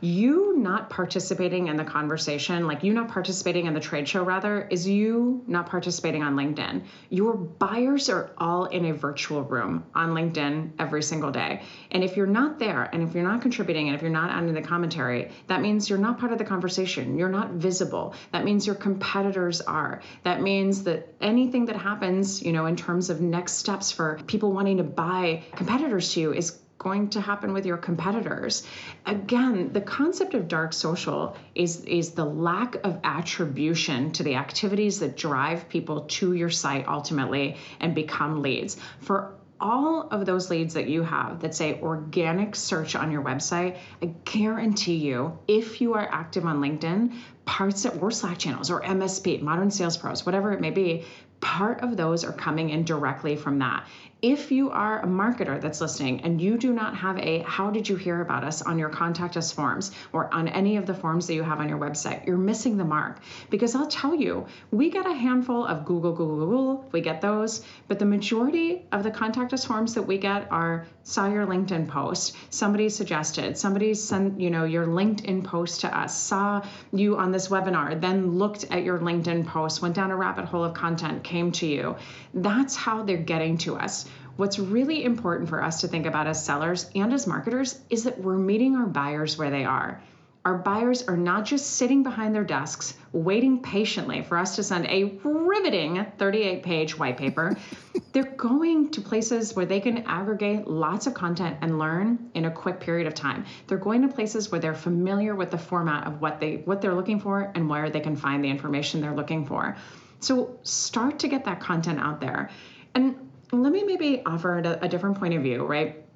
you 0.00 0.56
not 0.56 0.90
participating 0.90 1.68
in 1.68 1.76
the 1.76 1.84
conversation, 1.84 2.66
like 2.66 2.82
you 2.82 2.92
not 2.92 3.08
participating 3.08 3.66
in 3.66 3.74
the 3.74 3.80
trade 3.80 4.08
show, 4.08 4.22
rather, 4.22 4.66
is 4.70 4.86
you 4.86 5.42
not 5.46 5.66
participating 5.66 6.22
on 6.22 6.36
LinkedIn. 6.36 6.82
Your 7.10 7.34
buyers 7.34 8.08
are 8.08 8.30
all 8.38 8.66
in 8.66 8.86
a 8.86 8.92
virtual 8.92 9.42
room 9.42 9.84
on 9.94 10.10
LinkedIn 10.10 10.72
every 10.78 11.02
single 11.02 11.30
day. 11.30 11.62
And 11.90 12.04
if 12.04 12.16
you're 12.16 12.26
not 12.26 12.58
there, 12.58 12.82
and 12.92 13.02
if 13.02 13.14
you're 13.14 13.24
not 13.24 13.42
contributing, 13.42 13.88
and 13.88 13.96
if 13.96 14.02
you're 14.02 14.10
not 14.10 14.30
adding 14.30 14.54
the 14.54 14.62
commentary, 14.62 15.30
that 15.46 15.60
means 15.60 15.88
you're 15.88 15.98
not 15.98 16.18
part 16.18 16.32
of 16.32 16.38
the 16.38 16.44
conversation. 16.44 17.18
You're 17.18 17.28
not 17.28 17.50
visible. 17.52 18.14
That 18.32 18.44
means 18.44 18.66
your 18.66 18.76
competitors 18.76 19.60
are. 19.60 20.02
That 20.24 20.40
means 20.40 20.84
that 20.84 21.08
anything 21.20 21.66
that 21.66 21.76
happens, 21.76 22.42
you 22.42 22.52
know, 22.52 22.66
in 22.66 22.76
terms 22.76 23.10
of 23.10 23.20
next 23.20 23.54
steps 23.54 23.90
for 23.90 24.20
people 24.26 24.52
wanting 24.52 24.78
to 24.78 24.84
buy 24.84 25.42
competitors 25.54 26.12
to 26.14 26.20
you 26.20 26.32
is 26.32 26.58
going 26.78 27.11
to 27.11 27.20
happen 27.20 27.52
with 27.52 27.66
your 27.66 27.76
competitors. 27.76 28.64
Again, 29.04 29.73
the 29.73 29.80
concept 29.80 30.35
of 30.35 30.47
dark 30.47 30.73
social 30.73 31.37
is, 31.54 31.85
is 31.85 32.12
the 32.12 32.25
lack 32.25 32.76
of 32.85 33.00
attribution 33.02 34.12
to 34.12 34.23
the 34.23 34.37
activities 34.37 35.00
that 35.00 35.16
drive 35.16 35.68
people 35.68 36.02
to 36.02 36.35
your 36.35 36.50
site 36.50 36.87
ultimately 36.87 37.56
and 37.80 37.94
become 37.94 38.42
leads. 38.42 38.76
For 39.00 39.35
all 39.61 40.08
of 40.11 40.25
those 40.25 40.50
leads 40.50 40.75
that 40.75 40.88
you 40.88 41.02
have 41.02 41.40
that 41.40 41.54
say 41.54 41.80
organic 41.80 42.54
search 42.54 42.94
on 42.94 43.11
your 43.11 43.23
website, 43.23 43.76
I 44.00 44.06
guarantee 44.25 44.97
you, 44.97 45.38
if 45.49 45.80
you 45.80 45.94
are 45.94 46.08
active 46.08 46.44
on 46.47 46.61
LinkedIn, 46.61 47.14
parts 47.44 47.82
that 47.82 48.00
or 48.00 48.11
Slack 48.11 48.38
channels 48.38 48.70
or 48.70 48.82
MSP, 48.82 49.42
Modern 49.42 49.70
Sales 49.70 49.97
Pros, 49.97 50.25
whatever 50.25 50.52
it 50.52 50.61
may 50.61 50.70
be, 50.70 51.04
part 51.40 51.82
of 51.82 51.97
those 51.97 52.25
are 52.25 52.32
coming 52.32 52.70
in 52.70 52.85
directly 52.85 53.37
from 53.37 53.58
that. 53.58 53.87
If 54.20 54.50
you 54.50 54.70
are 54.70 55.00
a 55.00 55.06
marketer 55.06 55.60
that's 55.60 55.80
listening 55.80 56.22
and 56.22 56.40
you 56.40 56.58
do 56.58 56.72
not 56.72 56.96
have 56.96 57.18
a 57.18 57.38
how 57.46 57.70
did 57.70 57.88
you 57.88 57.94
hear 57.94 58.20
about 58.20 58.42
us 58.42 58.62
on 58.62 58.76
your 58.76 58.88
contact 58.88 59.37
us 59.37 59.52
forms 59.52 59.92
or 60.12 60.32
on 60.34 60.48
any 60.48 60.76
of 60.76 60.87
the 60.87 60.94
forms 60.94 61.28
that 61.28 61.34
you 61.34 61.44
have 61.44 61.60
on 61.60 61.68
your 61.68 61.78
website, 61.78 62.26
you're 62.26 62.37
missing 62.37 62.76
the 62.76 62.84
mark. 62.84 63.20
Because 63.48 63.76
I'll 63.76 63.87
tell 63.87 64.16
you, 64.16 64.46
we 64.72 64.90
get 64.90 65.06
a 65.06 65.12
handful 65.12 65.64
of 65.64 65.84
Google, 65.84 66.10
Google, 66.10 66.46
Google, 66.46 66.88
we 66.90 67.00
get 67.00 67.20
those, 67.20 67.64
but 67.87 68.00
the 68.00 68.06
majority 68.06 68.82
of 68.90 69.04
the 69.04 69.10
contact 69.12 69.52
us 69.52 69.64
forms 69.64 69.94
that 69.94 70.02
we 70.02 70.18
get 70.18 70.50
are 70.50 70.88
saw 71.04 71.26
your 71.26 71.46
LinkedIn 71.46 71.88
post, 71.88 72.37
somebody 72.50 72.88
suggested, 72.88 73.56
somebody 73.56 73.94
sent, 73.94 74.38
you 74.40 74.50
know, 74.50 74.64
your 74.64 74.87
LinkedIn 74.87 75.42
post 75.44 75.80
to 75.82 75.98
us, 75.98 76.18
saw 76.18 76.62
you 76.92 77.16
on 77.16 77.30
this 77.32 77.48
webinar, 77.48 77.98
then 77.98 78.32
looked 78.37 78.64
at 78.64 78.82
your 78.82 78.98
LinkedIn 78.98 79.46
post, 79.46 79.80
went 79.80 79.94
down 79.94 80.10
a 80.10 80.16
rabbit 80.16 80.44
hole 80.44 80.64
of 80.64 80.75
content, 80.75 81.22
came 81.25 81.52
to 81.52 81.66
you. 81.66 81.96
That's 82.34 82.76
how 82.76 83.04
they're 83.04 83.16
getting 83.16 83.56
to 83.58 83.76
us. 83.76 84.06
What's 84.38 84.61
really 84.61 85.02
important 85.02 85.49
for 85.49 85.61
us 85.61 85.80
to 85.80 85.88
think 85.88 86.07
about 86.07 86.28
as 86.28 86.45
sellers 86.45 86.88
and 86.95 87.12
as 87.12 87.26
marketers 87.26 87.76
is 87.90 88.04
that 88.04 88.21
we're 88.21 88.38
meeting 88.38 88.76
our 88.76 88.87
buyers 88.87 89.37
where 89.37 89.50
they 89.50 89.64
are. 89.64 90.00
Our 90.45 90.59
buyers 90.59 91.02
are 91.09 91.16
not 91.16 91.45
just 91.45 91.71
sitting 91.71 92.04
behind 92.04 92.37
their 92.37 92.45
desks 92.45 92.95
waiting 93.11 93.62
patiently 93.62 94.23
for 94.23 94.38
us 94.38 94.54
to 94.54 94.62
send 94.62 94.87
a 94.87 95.18
riveting 95.25 96.07
38 96.18 96.62
page 96.62 96.97
white 96.97 97.16
paper. 97.16 97.57
They're 98.12 98.23
going 98.23 98.92
to 98.92 99.00
places 99.00 99.57
where 99.57 99.66
they 99.66 99.80
can 99.80 100.04
aggregate 100.07 100.68
lots 100.68 101.09
of 101.09 101.14
content 101.14 101.57
and 101.61 101.80
learn 101.80 102.30
in 102.35 102.45
a 102.45 102.50
quick 102.52 102.78
period 102.78 103.09
of 103.09 103.14
time. 103.14 103.45
They're 103.66 103.76
going 103.76 104.02
to 104.02 104.09
places 104.09 104.52
where 104.52 104.61
they're 104.61 104.73
familiar 104.73 105.35
with 105.35 105.50
the 105.50 105.59
format 105.59 106.07
of 106.07 106.21
what 106.21 106.38
they 106.38 106.59
what 106.59 106.80
they're 106.80 106.95
looking 106.95 107.18
for 107.18 107.50
and 107.57 107.68
where 107.68 107.90
they 107.90 108.00
can 108.00 108.14
find 108.14 108.45
the 108.45 108.50
information 108.50 109.00
they're 109.00 109.16
looking 109.16 109.47
for. 109.47 109.76
So 110.21 110.61
start 110.62 111.18
to 111.18 111.28
get 111.28 111.47
that 111.47 111.59
content 111.59 111.99
out 111.99 112.21
there. 112.21 112.50
And 112.95 113.27
let 113.52 113.72
me 113.72 113.82
maybe 113.82 114.22
offer 114.26 114.58
a, 114.58 114.78
a 114.82 114.88
different 114.88 115.18
point 115.18 115.34
of 115.34 115.42
view, 115.42 115.64
right? 115.64 116.07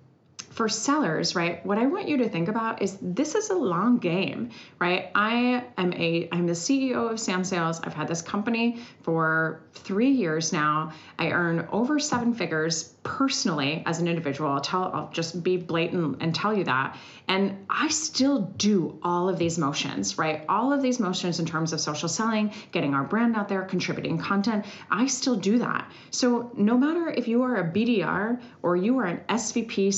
For 0.53 0.69
sellers, 0.69 1.35
right, 1.35 1.65
what 1.65 1.79
I 1.79 1.87
want 1.87 2.09
you 2.09 2.19
to 2.19 2.29
think 2.29 2.49
about 2.49 2.83
is 2.83 2.99
this 3.01 3.35
is 3.35 3.49
a 3.49 3.55
long 3.55 3.99
game, 3.99 4.51
right? 4.79 5.11
I 5.15 5.65
am 5.79 5.93
a 5.95 6.29
I'm 6.31 6.47
the 6.47 6.53
CEO 6.53 7.11
of 7.11 7.19
Sam 7.19 7.43
Sales. 7.43 7.81
I've 7.83 7.95
had 7.95 8.07
this 8.07 8.21
company 8.21 8.81
for 9.03 9.63
3 9.73 10.11
years 10.11 10.53
now. 10.53 10.93
I 11.19 11.31
earn 11.31 11.69
over 11.73 11.99
7 11.99 12.35
figures 12.35 12.95
personally 13.03 13.83
as 13.87 13.99
an 13.99 14.07
individual. 14.07 14.51
I'll 14.51 14.61
tell 14.61 14.91
I'll 14.95 15.11
just 15.11 15.43
be 15.43 15.57
blatant 15.57 16.23
and 16.23 16.35
tell 16.35 16.55
you 16.57 16.65
that. 16.65 16.99
And 17.29 17.65
I 17.71 17.89
still 17.89 18.41
do 18.41 18.99
all 19.03 19.29
of 19.29 19.39
these 19.39 19.59
motions, 19.59 20.19
right? 20.19 20.45
All 20.49 20.73
of 20.73 20.83
these 20.83 21.01
motions 21.01 21.41
in 21.41 21.47
terms 21.47 21.73
of 21.73 21.81
social 21.81 22.09
selling, 22.09 22.53
getting 22.73 22.95
our 22.95 23.05
brand 23.05 23.37
out 23.37 23.49
there, 23.49 23.63
contributing 23.63 24.19
content. 24.19 24.67
I 24.91 25.07
still 25.07 25.37
do 25.37 25.59
that. 25.59 25.91
So 26.11 26.53
no 26.57 26.77
matter 26.77 27.09
if 27.09 27.27
you 27.27 27.43
are 27.43 27.57
a 27.57 27.65
BDR 27.65 28.41
or 28.63 28.77
you 28.77 28.99
are 28.99 29.07
an 29.07 29.21
SVP, 29.29 29.93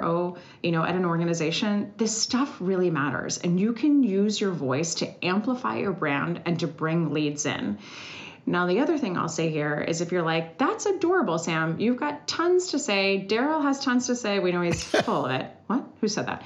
CRO, 0.00 0.36
you 0.62 0.72
know, 0.72 0.84
at 0.84 0.94
an 0.94 1.04
organization, 1.04 1.92
this 1.96 2.16
stuff 2.16 2.56
really 2.60 2.90
matters. 2.90 3.38
And 3.38 3.58
you 3.58 3.72
can 3.72 4.02
use 4.02 4.40
your 4.40 4.52
voice 4.52 4.94
to 4.96 5.24
amplify 5.24 5.78
your 5.78 5.92
brand 5.92 6.42
and 6.44 6.58
to 6.60 6.66
bring 6.66 7.12
leads 7.12 7.46
in. 7.46 7.78
Now, 8.44 8.66
the 8.66 8.80
other 8.80 8.98
thing 8.98 9.16
I'll 9.16 9.28
say 9.28 9.50
here 9.50 9.80
is 9.80 10.00
if 10.00 10.10
you're 10.10 10.22
like, 10.22 10.58
that's 10.58 10.86
adorable, 10.86 11.38
Sam, 11.38 11.78
you've 11.78 11.98
got 11.98 12.26
tons 12.26 12.68
to 12.68 12.78
say. 12.78 13.24
Darryl 13.28 13.62
has 13.62 13.84
tons 13.84 14.08
to 14.08 14.16
say. 14.16 14.40
We 14.40 14.50
know 14.50 14.62
he's 14.62 14.82
full 15.04 15.26
of 15.26 15.30
it. 15.30 15.46
What? 15.68 15.84
Who 16.00 16.08
said 16.08 16.26
that? 16.26 16.42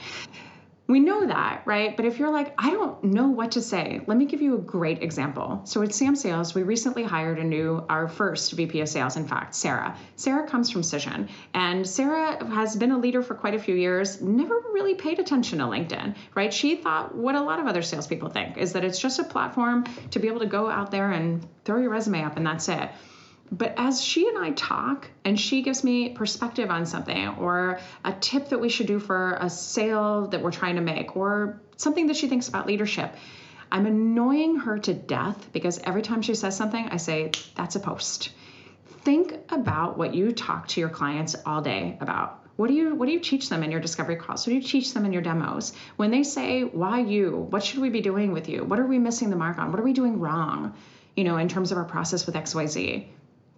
We 0.88 1.00
know 1.00 1.26
that, 1.26 1.62
right? 1.64 1.96
But 1.96 2.06
if 2.06 2.20
you're 2.20 2.30
like, 2.30 2.54
I 2.58 2.70
don't 2.70 3.02
know 3.02 3.26
what 3.26 3.52
to 3.52 3.60
say, 3.60 4.02
let 4.06 4.16
me 4.16 4.24
give 4.24 4.40
you 4.40 4.54
a 4.54 4.58
great 4.58 5.02
example. 5.02 5.62
So 5.64 5.82
at 5.82 5.92
Sam 5.92 6.14
Sales, 6.14 6.54
we 6.54 6.62
recently 6.62 7.02
hired 7.02 7.40
a 7.40 7.44
new, 7.44 7.84
our 7.88 8.06
first 8.06 8.52
VP 8.52 8.80
of 8.80 8.88
sales, 8.88 9.16
in 9.16 9.26
fact, 9.26 9.56
Sarah. 9.56 9.96
Sarah 10.14 10.46
comes 10.46 10.70
from 10.70 10.82
Cision, 10.82 11.28
and 11.54 11.84
Sarah 11.84 12.44
has 12.46 12.76
been 12.76 12.92
a 12.92 12.98
leader 12.98 13.20
for 13.20 13.34
quite 13.34 13.54
a 13.54 13.58
few 13.58 13.74
years, 13.74 14.22
never 14.22 14.54
really 14.72 14.94
paid 14.94 15.18
attention 15.18 15.58
to 15.58 15.64
LinkedIn, 15.64 16.14
right? 16.36 16.54
She 16.54 16.76
thought 16.76 17.16
what 17.16 17.34
a 17.34 17.42
lot 17.42 17.58
of 17.58 17.66
other 17.66 17.82
salespeople 17.82 18.28
think 18.28 18.56
is 18.56 18.74
that 18.74 18.84
it's 18.84 19.00
just 19.00 19.18
a 19.18 19.24
platform 19.24 19.86
to 20.12 20.20
be 20.20 20.28
able 20.28 20.40
to 20.40 20.46
go 20.46 20.70
out 20.70 20.92
there 20.92 21.10
and 21.10 21.44
throw 21.64 21.80
your 21.80 21.90
resume 21.90 22.22
up 22.22 22.36
and 22.36 22.46
that's 22.46 22.68
it. 22.68 22.88
But 23.52 23.74
as 23.76 24.02
she 24.02 24.28
and 24.28 24.38
I 24.38 24.50
talk, 24.50 25.08
and 25.24 25.38
she 25.38 25.62
gives 25.62 25.84
me 25.84 26.10
perspective 26.10 26.70
on 26.70 26.84
something, 26.84 27.28
or 27.38 27.78
a 28.04 28.12
tip 28.12 28.48
that 28.48 28.60
we 28.60 28.68
should 28.68 28.86
do 28.86 28.98
for 28.98 29.38
a 29.40 29.48
sale 29.48 30.26
that 30.28 30.42
we're 30.42 30.50
trying 30.50 30.76
to 30.76 30.80
make, 30.80 31.16
or 31.16 31.60
something 31.76 32.08
that 32.08 32.16
she 32.16 32.28
thinks 32.28 32.48
about 32.48 32.66
leadership, 32.66 33.14
I'm 33.70 33.86
annoying 33.86 34.56
her 34.56 34.78
to 34.78 34.94
death 34.94 35.52
because 35.52 35.80
every 35.84 36.02
time 36.02 36.22
she 36.22 36.34
says 36.34 36.56
something, 36.56 36.88
I 36.88 36.96
say, 36.96 37.32
That's 37.54 37.76
a 37.76 37.80
post. 37.80 38.30
Think 39.02 39.34
about 39.50 39.96
what 39.96 40.14
you 40.14 40.32
talk 40.32 40.68
to 40.68 40.80
your 40.80 40.88
clients 40.88 41.36
all 41.46 41.62
day 41.62 41.96
about. 42.00 42.42
What 42.56 42.68
do 42.68 42.74
you 42.74 42.94
what 42.94 43.06
do 43.06 43.12
you 43.12 43.20
teach 43.20 43.48
them 43.48 43.62
in 43.62 43.70
your 43.70 43.80
discovery 43.80 44.16
calls? 44.16 44.46
What 44.46 44.52
do 44.52 44.56
you 44.56 44.62
teach 44.62 44.94
them 44.94 45.04
in 45.04 45.12
your 45.12 45.22
demos? 45.22 45.72
When 45.96 46.10
they 46.10 46.22
say, 46.22 46.64
"Why 46.64 47.00
you? 47.00 47.46
What 47.50 47.62
should 47.62 47.80
we 47.80 47.90
be 47.90 48.00
doing 48.00 48.32
with 48.32 48.48
you? 48.48 48.64
What 48.64 48.80
are 48.80 48.86
we 48.86 48.98
missing 48.98 49.30
the 49.30 49.36
mark 49.36 49.58
on? 49.58 49.70
What 49.70 49.78
are 49.78 49.84
we 49.84 49.92
doing 49.92 50.18
wrong?" 50.18 50.74
You 51.14 51.24
know, 51.24 51.36
in 51.36 51.48
terms 51.48 51.70
of 51.70 51.78
our 51.78 51.84
process 51.84 52.26
with 52.26 52.34
XYZ 52.34 53.06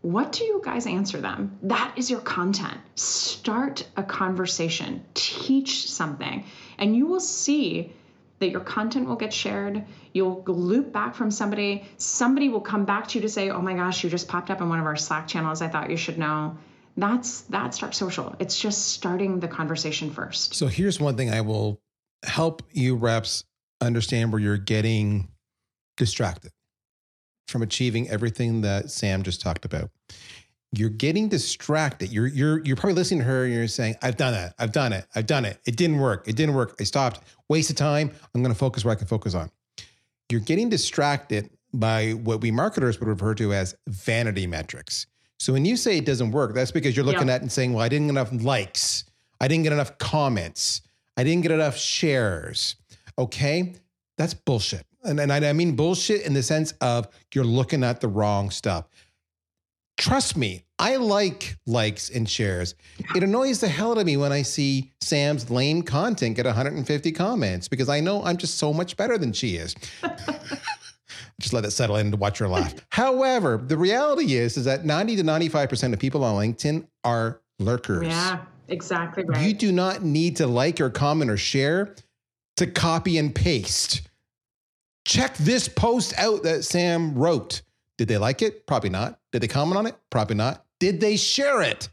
what 0.02 0.32
do 0.32 0.44
you 0.44 0.60
guys 0.64 0.86
answer 0.86 1.20
them? 1.20 1.58
That 1.64 1.94
is 1.96 2.10
your 2.10 2.20
content. 2.20 2.78
Start 2.94 3.86
a 3.96 4.02
conversation, 4.02 5.04
teach 5.14 5.90
something, 5.90 6.44
and 6.78 6.96
you 6.96 7.06
will 7.06 7.20
see 7.20 7.92
that 8.38 8.50
your 8.50 8.60
content 8.60 9.08
will 9.08 9.16
get 9.16 9.32
shared. 9.32 9.84
You'll 10.12 10.44
loop 10.46 10.92
back 10.92 11.16
from 11.16 11.30
somebody. 11.32 11.84
Somebody 11.96 12.48
will 12.48 12.60
come 12.60 12.84
back 12.84 13.08
to 13.08 13.18
you 13.18 13.22
to 13.22 13.28
say, 13.28 13.50
"Oh 13.50 13.60
my 13.60 13.74
gosh, 13.74 14.04
you 14.04 14.10
just 14.10 14.28
popped 14.28 14.50
up 14.50 14.60
in 14.60 14.68
one 14.68 14.78
of 14.78 14.86
our 14.86 14.96
Slack 14.96 15.26
channels. 15.26 15.60
I 15.60 15.68
thought 15.68 15.90
you 15.90 15.96
should 15.96 16.18
know." 16.18 16.56
That's 16.96 17.42
that's 17.42 17.78
dark 17.78 17.94
social. 17.94 18.36
It's 18.38 18.58
just 18.58 18.88
starting 18.88 19.40
the 19.40 19.48
conversation 19.48 20.10
first. 20.10 20.54
So 20.54 20.68
here's 20.68 21.00
one 21.00 21.16
thing 21.16 21.30
I 21.30 21.40
will 21.40 21.80
help 22.24 22.62
you 22.70 22.96
reps 22.96 23.44
understand 23.80 24.32
where 24.32 24.40
you're 24.40 24.56
getting 24.56 25.28
distracted 25.96 26.52
from 27.48 27.62
achieving 27.62 28.08
everything 28.08 28.60
that 28.60 28.90
Sam 28.90 29.22
just 29.22 29.40
talked 29.40 29.64
about. 29.64 29.90
You're 30.72 30.90
getting 30.90 31.28
distracted. 31.28 32.12
You're 32.12 32.26
you're 32.26 32.62
you're 32.64 32.76
probably 32.76 32.94
listening 32.94 33.20
to 33.20 33.24
her 33.26 33.44
and 33.44 33.54
you're 33.54 33.66
saying, 33.68 33.96
I've 34.02 34.18
done 34.18 34.34
it, 34.34 34.52
I've 34.58 34.72
done 34.72 34.92
it, 34.92 35.06
I've 35.14 35.26
done 35.26 35.46
it. 35.46 35.58
It 35.66 35.76
didn't 35.76 35.98
work. 35.98 36.28
It 36.28 36.36
didn't 36.36 36.54
work. 36.54 36.76
I 36.78 36.84
stopped. 36.84 37.20
Waste 37.48 37.70
of 37.70 37.76
time. 37.76 38.10
I'm 38.34 38.42
gonna 38.42 38.54
focus 38.54 38.84
where 38.84 38.92
I 38.92 38.94
can 38.94 39.06
focus 39.06 39.34
on. 39.34 39.50
You're 40.30 40.42
getting 40.42 40.68
distracted 40.68 41.48
by 41.72 42.10
what 42.12 42.42
we 42.42 42.50
marketers 42.50 43.00
would 43.00 43.08
refer 43.08 43.34
to 43.36 43.54
as 43.54 43.74
vanity 43.88 44.46
metrics. 44.46 45.06
So 45.38 45.54
when 45.54 45.64
you 45.64 45.76
say 45.76 45.96
it 45.98 46.04
doesn't 46.04 46.32
work, 46.32 46.54
that's 46.54 46.70
because 46.70 46.94
you're 46.96 47.04
looking 47.06 47.28
Yeah. 47.28 47.34
at 47.34 47.40
it 47.40 47.42
and 47.42 47.52
saying, 47.52 47.72
well, 47.72 47.84
I 47.84 47.88
didn't 47.88 48.08
get 48.08 48.10
enough 48.10 48.32
likes. 48.44 49.04
I 49.40 49.48
didn't 49.48 49.64
get 49.64 49.72
enough 49.72 49.96
comments. 49.98 50.82
I 51.16 51.24
didn't 51.24 51.42
get 51.42 51.52
enough 51.52 51.78
shares. 51.78 52.76
Okay. 53.16 53.74
That's 54.18 54.34
bullshit. 54.34 54.84
And, 55.04 55.20
and 55.20 55.32
I, 55.32 55.52
mean 55.52 55.76
bullshit 55.76 56.22
in 56.22 56.34
the 56.34 56.42
sense 56.42 56.72
of 56.80 57.08
you're 57.32 57.44
looking 57.44 57.84
at 57.84 58.00
the 58.00 58.08
wrong 58.08 58.50
stuff. 58.50 58.86
Trust 59.96 60.36
me, 60.36 60.64
I 60.78 60.96
like 60.96 61.56
likes 61.66 62.10
and 62.10 62.28
shares. 62.28 62.76
It 63.16 63.22
annoys 63.24 63.60
the 63.60 63.68
hell 63.68 63.92
out 63.92 63.98
of 63.98 64.06
me 64.06 64.16
when 64.16 64.32
I 64.32 64.42
see 64.42 64.92
Sam's 65.00 65.50
lame 65.50 65.82
content 65.82 66.36
get 66.36 66.46
150 66.46 67.12
comments 67.12 67.66
because 67.66 67.88
I 67.88 68.00
know 68.00 68.22
I'm 68.24 68.36
just 68.36 68.58
so 68.58 68.72
much 68.72 68.96
better 68.96 69.18
than 69.18 69.32
she 69.32 69.56
is. 69.56 69.74
just 71.40 71.52
let 71.52 71.64
it 71.64 71.72
settle 71.72 71.96
in 71.96 72.10
to 72.12 72.16
watch 72.16 72.38
her 72.38 72.48
laugh. 72.48 72.74
However, 72.90 73.56
the 73.64 73.76
reality 73.76 74.34
is 74.34 74.56
is 74.56 74.64
that 74.66 74.84
90 74.84 75.16
to 75.16 75.22
95% 75.22 75.92
of 75.92 75.98
people 75.98 76.22
on 76.24 76.36
LinkedIn 76.36 76.86
are 77.02 77.40
lurkers. 77.58 78.06
Yeah, 78.06 78.44
exactly 78.68 79.24
right. 79.24 79.46
You 79.46 79.52
do 79.52 79.72
not 79.72 80.02
need 80.02 80.36
to 80.36 80.46
like 80.46 80.80
or 80.80 80.90
comment 80.90 81.30
or 81.30 81.36
share 81.36 81.94
to 82.56 82.66
copy 82.66 83.18
and 83.18 83.34
paste. 83.34 84.02
Check 85.08 85.34
this 85.38 85.68
post 85.68 86.12
out 86.18 86.42
that 86.42 86.64
Sam 86.64 87.14
wrote. 87.14 87.62
Did 87.96 88.08
they 88.08 88.18
like 88.18 88.42
it? 88.42 88.66
Probably 88.66 88.90
not. 88.90 89.18
Did 89.32 89.40
they 89.40 89.48
comment 89.48 89.78
on 89.78 89.86
it? 89.86 89.96
Probably 90.10 90.36
not. 90.36 90.66
Did 90.80 91.00
they 91.00 91.16
share 91.16 91.62
it? 91.62 91.88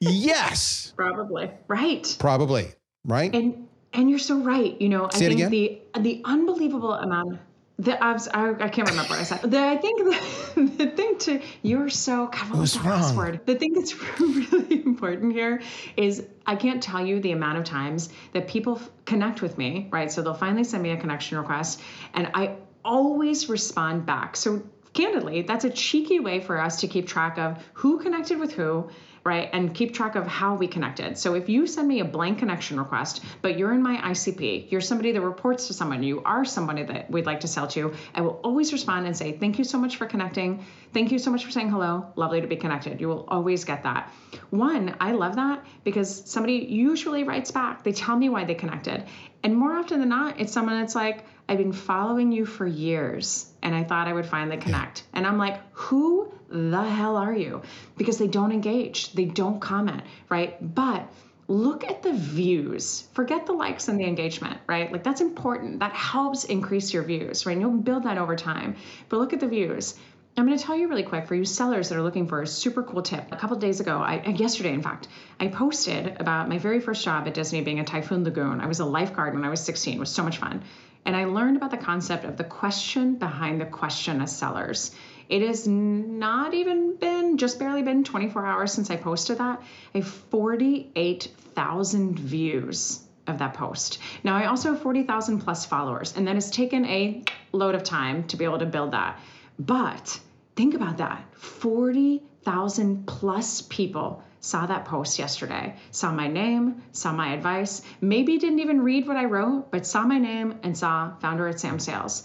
Yes, 0.00 0.92
Probably. 0.96 1.48
Right. 1.68 2.16
probably. 2.18 2.72
Right? 3.04 3.32
And 3.32 3.68
and 3.92 4.10
you're 4.10 4.18
so 4.18 4.40
right. 4.40 4.78
You 4.80 4.88
know, 4.88 5.06
I 5.06 5.10
Say 5.14 5.26
it 5.26 5.36
think 5.36 5.50
the 5.50 5.80
the 6.00 6.22
unbelievable 6.24 6.92
amount. 6.92 7.38
The 7.78 8.02
I, 8.02 8.12
was, 8.12 8.26
I, 8.28 8.50
I 8.52 8.68
can't 8.68 8.88
remember 8.88 9.10
what 9.10 9.18
I 9.18 9.22
said. 9.24 9.50
The, 9.50 9.60
I 9.60 9.76
think 9.76 9.98
the, 9.98 10.62
the 10.84 10.90
thing 10.90 11.18
to 11.18 11.42
you're 11.62 11.90
so 11.90 12.28
God, 12.28 12.50
what 12.50 12.60
was 12.60 12.82
last 12.82 13.14
word? 13.14 13.40
The 13.44 13.54
thing 13.54 13.74
that's 13.74 13.94
really 14.20 14.82
important 14.82 15.34
here 15.34 15.60
is 15.96 16.26
I 16.46 16.56
can't 16.56 16.82
tell 16.82 17.04
you 17.04 17.20
the 17.20 17.32
amount 17.32 17.58
of 17.58 17.64
times 17.64 18.08
that 18.32 18.48
people 18.48 18.76
f- 18.76 18.88
connect 19.04 19.42
with 19.42 19.58
me, 19.58 19.88
right? 19.90 20.10
So 20.10 20.22
they'll 20.22 20.32
finally 20.32 20.64
send 20.64 20.82
me 20.82 20.90
a 20.90 20.96
connection 20.96 21.36
request, 21.36 21.82
and 22.14 22.30
I 22.32 22.56
always 22.82 23.50
respond 23.50 24.06
back. 24.06 24.36
So 24.36 24.62
candidly, 24.94 25.42
that's 25.42 25.64
a 25.64 25.70
cheeky 25.70 26.20
way 26.20 26.40
for 26.40 26.58
us 26.58 26.80
to 26.80 26.88
keep 26.88 27.06
track 27.06 27.36
of 27.38 27.62
who 27.74 27.98
connected 27.98 28.38
with 28.38 28.54
who, 28.54 28.88
right? 29.26 29.50
And 29.52 29.74
keep 29.74 29.92
track 29.92 30.14
of 30.14 30.26
how 30.26 30.54
we 30.54 30.68
connected. 30.68 31.18
So 31.18 31.34
if 31.34 31.48
you 31.48 31.66
send 31.66 31.88
me 31.88 32.00
a 32.00 32.04
blank 32.04 32.38
connection 32.38 32.78
request, 32.78 33.22
but 33.42 33.58
you're 33.58 33.72
in 33.72 33.82
my 33.82 33.96
ICP, 33.96 34.70
you're 34.70 34.80
somebody 34.80 35.10
that 35.12 35.20
reports 35.20 35.66
to 35.66 35.74
someone, 35.74 36.04
you 36.04 36.22
are 36.22 36.44
somebody 36.44 36.84
that 36.84 37.10
we'd 37.10 37.26
like 37.26 37.40
to 37.40 37.48
sell 37.48 37.66
to, 37.68 37.92
I 38.14 38.20
will 38.20 38.40
always 38.44 38.72
respond 38.72 39.06
and 39.06 39.16
say, 39.16 39.32
Thank 39.32 39.58
you 39.58 39.64
so 39.64 39.78
much 39.78 39.96
for 39.96 40.06
connecting. 40.06 40.64
Thank 40.94 41.10
you 41.10 41.18
so 41.18 41.30
much 41.30 41.44
for 41.44 41.50
saying 41.50 41.70
hello. 41.70 42.06
Lovely 42.14 42.40
to 42.40 42.46
be 42.46 42.56
connected. 42.56 43.00
You 43.00 43.08
will 43.08 43.26
always 43.28 43.64
get 43.64 43.82
that. 43.82 44.12
One, 44.50 44.94
I 45.00 45.12
love 45.12 45.36
that 45.36 45.66
because 45.82 46.22
somebody 46.30 46.66
usually 46.70 47.24
writes 47.24 47.50
back. 47.50 47.82
They 47.82 47.92
tell 47.92 48.16
me 48.16 48.28
why 48.28 48.44
they 48.44 48.54
connected. 48.54 49.04
And 49.42 49.56
more 49.56 49.74
often 49.74 49.98
than 50.00 50.08
not, 50.08 50.40
it's 50.40 50.52
someone 50.52 50.78
that's 50.78 50.94
like, 50.94 51.24
I've 51.48 51.58
been 51.58 51.72
following 51.72 52.32
you 52.32 52.44
for 52.44 52.66
years 52.66 53.46
and 53.62 53.74
I 53.74 53.84
thought 53.84 54.08
I 54.08 54.12
would 54.12 54.26
finally 54.26 54.56
connect. 54.56 55.04
And 55.12 55.26
I'm 55.26 55.38
like, 55.38 55.60
who 55.72 56.32
the 56.48 56.82
hell 56.82 57.16
are 57.16 57.34
you? 57.34 57.62
Because 57.96 58.18
they 58.18 58.28
don't 58.28 58.52
engage, 58.52 59.12
they 59.12 59.24
don't 59.24 59.60
comment, 59.60 60.02
right? 60.28 60.56
But 60.74 61.08
look 61.48 61.84
at 61.84 62.02
the 62.02 62.12
views. 62.12 63.06
Forget 63.12 63.46
the 63.46 63.52
likes 63.52 63.88
and 63.88 63.98
the 63.98 64.04
engagement, 64.04 64.60
right? 64.66 64.90
Like 64.90 65.04
that's 65.04 65.20
important. 65.20 65.80
That 65.80 65.92
helps 65.92 66.44
increase 66.44 66.92
your 66.92 67.02
views, 67.02 67.46
right? 67.46 67.52
And 67.52 67.60
you'll 67.60 67.78
build 67.78 68.04
that 68.04 68.18
over 68.18 68.36
time. 68.36 68.76
But 69.08 69.18
look 69.18 69.32
at 69.32 69.40
the 69.40 69.48
views. 69.48 69.94
I'm 70.38 70.44
going 70.44 70.58
to 70.58 70.62
tell 70.62 70.76
you 70.76 70.88
really 70.88 71.02
quick 71.02 71.26
for 71.26 71.34
you 71.34 71.46
sellers 71.46 71.88
that 71.88 71.96
are 71.96 72.02
looking 72.02 72.28
for 72.28 72.42
a 72.42 72.46
super 72.46 72.82
cool 72.82 73.00
tip. 73.00 73.32
A 73.32 73.36
couple 73.36 73.56
days 73.56 73.80
ago, 73.80 73.96
I 73.96 74.18
uh, 74.18 74.30
yesterday 74.30 74.74
in 74.74 74.82
fact, 74.82 75.08
I 75.40 75.48
posted 75.48 76.20
about 76.20 76.48
my 76.48 76.58
very 76.58 76.78
first 76.78 77.02
job 77.02 77.26
at 77.26 77.32
Disney 77.32 77.62
being 77.62 77.80
a 77.80 77.84
Typhoon 77.84 78.22
Lagoon. 78.22 78.60
I 78.60 78.66
was 78.66 78.80
a 78.80 78.84
lifeguard 78.84 79.32
when 79.32 79.44
I 79.44 79.48
was 79.48 79.60
16. 79.60 79.96
It 79.96 80.00
was 80.00 80.12
so 80.12 80.22
much 80.22 80.36
fun. 80.36 80.62
And 81.06 81.16
I 81.16 81.24
learned 81.24 81.56
about 81.56 81.70
the 81.70 81.78
concept 81.78 82.24
of 82.24 82.36
the 82.36 82.44
question 82.44 83.14
behind 83.14 83.60
the 83.60 83.64
question 83.64 84.20
as 84.20 84.36
sellers. 84.36 84.90
It 85.28 85.42
has 85.42 85.66
not 85.66 86.54
even 86.54 86.96
been, 86.96 87.36
just 87.36 87.58
barely 87.58 87.82
been 87.82 88.04
24 88.04 88.46
hours 88.46 88.72
since 88.72 88.90
I 88.90 88.96
posted 88.96 89.38
that. 89.38 89.60
I 89.94 89.98
have 89.98 90.06
48,000 90.06 92.18
views 92.18 93.00
of 93.26 93.38
that 93.38 93.54
post. 93.54 93.98
Now, 94.22 94.36
I 94.36 94.46
also 94.46 94.72
have 94.72 94.82
40,000 94.82 95.40
plus 95.40 95.66
followers, 95.66 96.14
and 96.16 96.28
that 96.28 96.34
has 96.34 96.50
taken 96.50 96.84
a 96.86 97.24
load 97.52 97.74
of 97.74 97.82
time 97.82 98.24
to 98.28 98.36
be 98.36 98.44
able 98.44 98.58
to 98.58 98.66
build 98.66 98.92
that. 98.92 99.18
But 99.58 100.20
think 100.54 100.74
about 100.74 100.98
that 100.98 101.24
40,000 101.34 103.06
plus 103.06 103.62
people 103.62 104.22
saw 104.40 104.66
that 104.66 104.84
post 104.84 105.18
yesterday, 105.18 105.74
saw 105.90 106.12
my 106.12 106.28
name, 106.28 106.82
saw 106.92 107.12
my 107.12 107.32
advice, 107.32 107.82
maybe 108.00 108.38
didn't 108.38 108.60
even 108.60 108.82
read 108.82 109.08
what 109.08 109.16
I 109.16 109.24
wrote, 109.24 109.72
but 109.72 109.86
saw 109.86 110.04
my 110.04 110.18
name 110.18 110.60
and 110.62 110.78
saw 110.78 111.16
founder 111.16 111.48
at 111.48 111.58
Sam 111.58 111.80
Sales. 111.80 112.22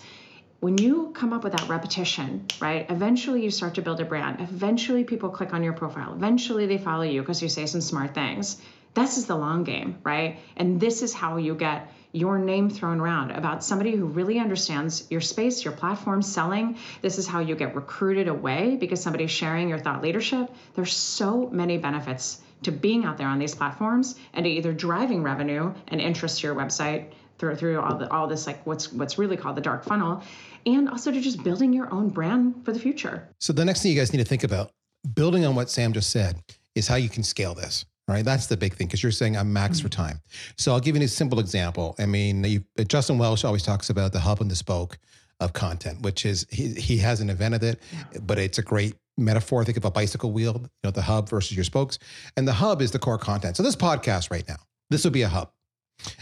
When 0.62 0.78
you 0.78 1.10
come 1.16 1.34
up 1.34 1.44
with 1.44 1.54
that 1.54 1.70
repetition, 1.70 2.46
right, 2.60 2.86
eventually 2.88 3.44
you 3.44 3.50
start 3.50 3.74
to 3.76 3.82
build 3.82 4.00
a 4.00 4.06
brand. 4.06 4.42
Eventually 4.42 5.04
people 5.04 5.32
click 5.32 5.56
on 5.56 5.64
your 5.64 5.74
profile. 5.74 6.14
Eventually 6.14 6.68
they 6.68 6.78
follow 6.78 7.02
you 7.02 7.22
because 7.22 7.42
you 7.42 7.50
say 7.50 7.66
some 7.66 7.82
smart 7.82 8.14
things. 8.14 8.62
This 8.94 9.18
is 9.18 9.26
the 9.26 9.36
long 9.36 9.64
game, 9.64 9.98
right? 10.04 10.38
And 10.56 10.80
this 10.80 11.02
is 11.02 11.16
how 11.16 11.38
you 11.38 11.56
get 11.56 11.92
your 12.12 12.38
name 12.38 12.70
thrown 12.70 13.00
around 13.00 13.32
about 13.32 13.64
somebody 13.64 13.96
who 13.96 14.06
really 14.06 14.38
understands 14.38 15.08
your 15.10 15.22
space, 15.22 15.66
your 15.66 15.74
platform, 15.74 16.22
selling. 16.22 16.78
This 17.02 17.18
is 17.18 17.26
how 17.26 17.40
you 17.40 17.56
get 17.56 17.74
recruited 17.74 18.28
away 18.28 18.76
because 18.76 19.02
somebody's 19.02 19.32
sharing 19.32 19.68
your 19.68 19.80
thought 19.80 20.04
leadership. 20.04 20.48
There's 20.76 20.94
so 20.94 21.50
many 21.50 21.80
benefits 21.80 22.40
to 22.62 22.72
being 22.72 23.04
out 23.04 23.18
there 23.18 23.28
on 23.28 23.40
these 23.40 23.56
platforms 23.56 24.14
and 24.32 24.44
to 24.44 24.52
either 24.52 24.74
driving 24.74 25.24
revenue 25.24 25.74
and 25.88 26.00
interest 26.00 26.42
to 26.42 26.48
your 26.48 26.56
website 26.56 27.14
through 27.42 27.56
through 27.56 27.82
all 27.82 27.98
the 27.98 28.10
all 28.12 28.28
this 28.28 28.48
like 28.48 28.66
what's 28.66 28.94
what's 28.94 29.18
really 29.18 29.36
called 29.36 29.58
the 29.58 29.62
dark 29.62 29.84
funnel, 29.84 30.24
and 30.66 30.88
also 30.88 31.12
to 31.12 31.20
just 31.20 31.44
building 31.44 31.74
your 31.74 31.92
own 31.92 32.08
brand 32.08 32.64
for 32.64 32.72
the 32.72 32.80
future. 32.80 33.28
So 33.40 33.52
the 33.52 33.66
next 33.66 33.82
thing 33.82 33.92
you 33.92 34.00
guys 34.00 34.14
need 34.14 34.20
to 34.20 34.26
think 34.26 34.44
about, 34.44 34.72
building 35.14 35.46
on 35.46 35.56
what 35.56 35.70
Sam 35.70 35.92
just 35.92 36.12
said, 36.12 36.42
is 36.76 36.88
how 36.88 36.96
you 36.96 37.10
can 37.10 37.24
scale 37.24 37.54
this. 37.54 37.84
Right, 38.08 38.26
that's 38.26 38.48
the 38.48 38.58
big 38.58 38.74
thing 38.74 38.88
because 38.88 39.04
you're 39.04 39.12
saying 39.12 39.38
I'm 39.38 39.54
max 39.54 39.80
for 39.80 39.88
mm-hmm. 39.88 40.04
time. 40.04 40.20
So 40.58 40.74
I'll 40.74 40.80
give 40.80 40.98
you 40.98 41.04
a 41.04 41.08
simple 41.08 41.40
example. 41.40 41.96
I 41.98 42.06
mean, 42.06 42.44
you, 42.44 42.64
Justin 42.88 43.18
Welsh 43.18 43.46
always 43.46 43.64
talks 43.64 43.90
about 43.90 44.12
the 44.12 44.20
hub 44.20 44.42
and 44.42 44.52
the 44.52 44.56
spoke 44.56 44.98
of 45.40 45.54
content, 45.54 46.02
which 46.02 46.26
is 46.26 46.46
he 46.52 46.74
he 46.74 46.98
hasn't 46.98 47.32
invented 47.32 47.64
it, 47.64 47.82
but 48.22 48.38
it's 48.38 48.58
a 48.58 48.62
great 48.62 48.96
metaphor. 49.18 49.64
Think 49.64 49.78
of 49.78 49.86
a 49.86 49.92
bicycle 49.92 50.32
wheel, 50.32 50.62
you 50.62 50.70
know, 50.84 50.92
the 50.92 51.04
hub 51.04 51.30
versus 51.30 51.56
your 51.56 51.64
spokes, 51.64 52.00
and 52.36 52.48
the 52.48 52.54
hub 52.54 52.82
is 52.82 52.92
the 52.92 53.00
core 53.00 53.18
content. 53.18 53.56
So 53.56 53.64
this 53.64 53.76
podcast 53.76 54.30
right 54.30 54.48
now, 54.48 54.58
this 54.90 55.04
would 55.04 55.14
be 55.14 55.22
a 55.22 55.30
hub. 55.30 55.52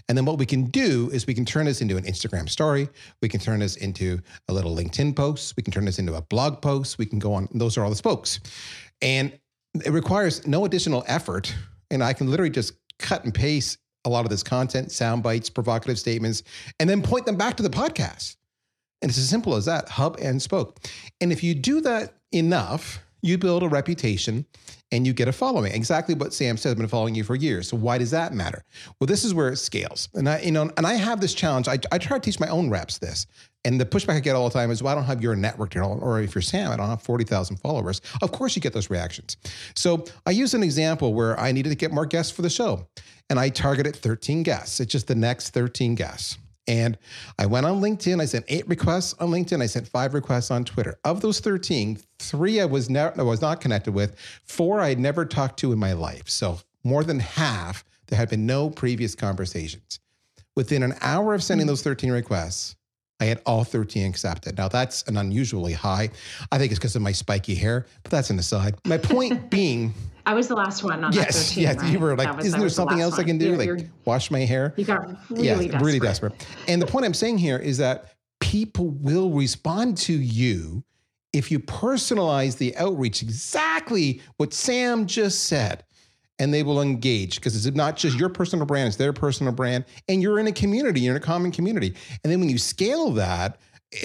And 0.07 0.17
then 0.17 0.25
what 0.25 0.37
we 0.37 0.45
can 0.45 0.65
do 0.65 1.09
is 1.11 1.27
we 1.27 1.33
can 1.33 1.45
turn 1.45 1.65
this 1.65 1.81
into 1.81 1.97
an 1.97 2.03
Instagram 2.03 2.49
story. 2.49 2.89
We 3.21 3.29
can 3.29 3.39
turn 3.39 3.59
this 3.59 3.75
into 3.75 4.19
a 4.47 4.53
little 4.53 4.75
LinkedIn 4.75 5.15
post. 5.15 5.55
We 5.55 5.63
can 5.63 5.71
turn 5.71 5.85
this 5.85 5.99
into 5.99 6.15
a 6.15 6.21
blog 6.21 6.61
post. 6.61 6.97
We 6.97 7.05
can 7.05 7.19
go 7.19 7.33
on. 7.33 7.47
Those 7.53 7.77
are 7.77 7.83
all 7.83 7.89
the 7.89 7.95
spokes. 7.95 8.39
And 9.01 9.37
it 9.85 9.91
requires 9.91 10.45
no 10.47 10.65
additional 10.65 11.03
effort. 11.07 11.53
And 11.91 12.03
I 12.03 12.13
can 12.13 12.27
literally 12.27 12.49
just 12.49 12.73
cut 12.97 13.23
and 13.23 13.33
paste 13.33 13.77
a 14.05 14.09
lot 14.09 14.25
of 14.25 14.29
this 14.29 14.43
content, 14.43 14.91
sound 14.91 15.23
bites, 15.23 15.49
provocative 15.49 15.99
statements, 15.99 16.43
and 16.79 16.89
then 16.89 17.01
point 17.01 17.25
them 17.25 17.35
back 17.35 17.57
to 17.57 17.63
the 17.63 17.69
podcast. 17.69 18.35
And 19.01 19.09
it's 19.09 19.17
as 19.17 19.29
simple 19.29 19.55
as 19.55 19.65
that 19.65 19.89
hub 19.89 20.17
and 20.21 20.41
spoke. 20.41 20.79
And 21.21 21.31
if 21.31 21.43
you 21.43 21.55
do 21.55 21.81
that 21.81 22.13
enough, 22.31 22.99
you 23.21 23.37
build 23.37 23.63
a 23.63 23.69
reputation 23.69 24.45
and 24.91 25.05
you 25.05 25.13
get 25.13 25.27
a 25.27 25.31
following. 25.31 25.71
Exactly 25.73 26.15
what 26.15 26.33
Sam 26.33 26.57
said, 26.57 26.71
I've 26.71 26.77
been 26.77 26.87
following 26.87 27.15
you 27.15 27.23
for 27.23 27.35
years. 27.35 27.69
So 27.69 27.77
why 27.77 27.97
does 27.97 28.11
that 28.11 28.33
matter? 28.33 28.63
Well, 28.99 29.07
this 29.07 29.23
is 29.23 29.33
where 29.33 29.49
it 29.49 29.57
scales. 29.57 30.09
And 30.13 30.27
I, 30.27 30.39
you 30.39 30.51
know, 30.51 30.71
and 30.77 30.85
I 30.87 30.93
have 30.95 31.21
this 31.21 31.33
challenge. 31.33 31.67
I, 31.67 31.77
I 31.91 31.97
try 31.97 32.17
to 32.17 32.21
teach 32.21 32.39
my 32.39 32.47
own 32.47 32.69
reps 32.69 32.97
this. 32.97 33.27
And 33.65 33.79
the 33.79 33.85
pushback 33.85 34.15
I 34.15 34.19
get 34.21 34.35
all 34.35 34.47
the 34.47 34.53
time 34.53 34.71
is, 34.71 34.81
well, 34.81 34.93
I 34.93 34.95
don't 34.95 35.03
have 35.03 35.21
your 35.21 35.35
network, 35.35 35.75
or 35.75 36.21
if 36.21 36.33
you're 36.33 36.41
Sam, 36.41 36.71
I 36.71 36.77
don't 36.77 36.87
have 36.87 37.01
40,000 37.01 37.57
followers. 37.57 38.01
Of 38.21 38.31
course 38.31 38.55
you 38.55 38.61
get 38.61 38.71
those 38.71 38.89
reactions. 38.89 39.35
So 39.75 40.05
I 40.25 40.31
use 40.31 40.53
an 40.53 40.63
example 40.63 41.13
where 41.13 41.37
I 41.37 41.51
needed 41.51 41.69
to 41.69 41.75
get 41.75 41.91
more 41.91 42.05
guests 42.05 42.31
for 42.31 42.41
the 42.41 42.49
show. 42.49 42.87
And 43.29 43.37
I 43.37 43.49
targeted 43.49 43.97
13 43.97 44.43
guests. 44.43 44.79
It's 44.79 44.91
just 44.91 45.07
the 45.07 45.15
next 45.15 45.49
13 45.49 45.95
guests. 45.95 46.37
And 46.69 46.99
I 47.39 47.47
went 47.47 47.65
on 47.65 47.81
LinkedIn. 47.81 48.21
I 48.21 48.25
sent 48.25 48.45
eight 48.47 48.67
requests 48.67 49.15
on 49.15 49.31
LinkedIn. 49.31 49.59
I 49.59 49.65
sent 49.65 49.87
five 49.87 50.13
requests 50.13 50.51
on 50.51 50.63
Twitter. 50.63 50.99
Of 51.03 51.19
those 51.19 51.39
13, 51.39 51.97
three 52.19 52.61
I 52.61 52.65
was, 52.65 52.91
ne- 52.91 53.11
I 53.17 53.23
was 53.23 53.41
not 53.41 53.59
connected 53.59 53.91
with, 53.91 54.15
four 54.45 54.79
I 54.79 54.89
had 54.89 54.99
never 54.99 55.25
talked 55.25 55.57
to 55.61 55.73
in 55.73 55.79
my 55.79 55.93
life. 55.93 56.29
So 56.29 56.59
more 56.83 57.03
than 57.03 57.19
half, 57.19 57.83
there 58.07 58.19
had 58.19 58.29
been 58.29 58.45
no 58.45 58.69
previous 58.69 59.15
conversations. 59.15 59.99
Within 60.55 60.83
an 60.83 60.93
hour 61.01 61.33
of 61.33 61.41
sending 61.41 61.65
hmm. 61.65 61.69
those 61.69 61.81
13 61.81 62.11
requests, 62.11 62.75
I 63.19 63.25
had 63.25 63.41
all 63.47 63.63
13 63.63 64.07
accepted. 64.07 64.57
Now, 64.57 64.67
that's 64.67 65.01
an 65.03 65.17
unusually 65.17 65.73
high. 65.73 66.11
I 66.51 66.59
think 66.59 66.71
it's 66.71 66.79
because 66.79 66.95
of 66.95 67.01
my 67.01 67.11
spiky 67.13 67.55
hair, 67.55 67.87
but 68.03 68.11
that's 68.11 68.29
an 68.29 68.37
aside. 68.37 68.75
My 68.85 68.99
point 68.99 69.49
being, 69.49 69.93
I 70.29 70.33
was 70.35 70.47
the 70.47 70.55
last 70.55 70.83
one 70.83 71.03
on 71.03 71.11
yes, 71.11 71.25
that 71.25 71.55
13, 71.55 71.63
yes, 71.63 71.77
right? 71.77 71.91
you 71.91 71.99
were 71.99 72.15
like, 72.15 72.37
was- 72.37 72.45
isn't 72.45 72.59
there 72.59 72.69
the 72.69 72.73
something 72.75 72.99
last 72.99 73.13
else 73.13 73.19
I 73.19 73.23
can 73.23 73.39
do? 73.39 73.45
You're- 73.45 73.57
like 73.57 73.65
you're- 73.65 73.89
wash 74.05 74.29
my 74.29 74.41
hair? 74.41 74.75
you 74.77 74.85
got 74.85 75.07
really 75.31 75.43
yes, 75.45 75.59
desperate. 75.59 75.81
really 75.83 75.99
desperate. 75.99 76.47
And 76.67 76.79
the 76.79 76.85
point 76.85 77.05
I'm 77.05 77.15
saying 77.15 77.39
here 77.39 77.57
is 77.57 77.79
that 77.79 78.13
people 78.39 78.89
will 78.89 79.31
respond 79.31 79.97
to 79.97 80.13
you 80.13 80.83
if 81.33 81.49
you 81.49 81.59
personalize 81.59 82.57
the 82.59 82.77
outreach 82.77 83.23
exactly 83.23 84.21
what 84.37 84.53
Sam 84.53 85.07
just 85.07 85.45
said. 85.45 85.83
And 86.37 86.53
they 86.53 86.61
will 86.63 86.79
engage 86.81 87.35
because 87.35 87.65
it's 87.65 87.75
not 87.75 87.97
just 87.97 88.17
your 88.17 88.29
personal 88.29 88.65
brand, 88.67 88.87
it's 88.87 88.97
their 88.97 89.11
personal 89.11 89.51
brand. 89.51 89.83
And 90.07 90.21
you're 90.21 90.39
in 90.39 90.45
a 90.47 90.51
community, 90.53 91.01
you're 91.01 91.15
in 91.15 91.21
a 91.21 91.25
common 91.25 91.51
community. 91.51 91.95
And 92.23 92.31
then 92.31 92.39
when 92.39 92.49
you 92.49 92.57
scale 92.59 93.09
that, 93.13 93.57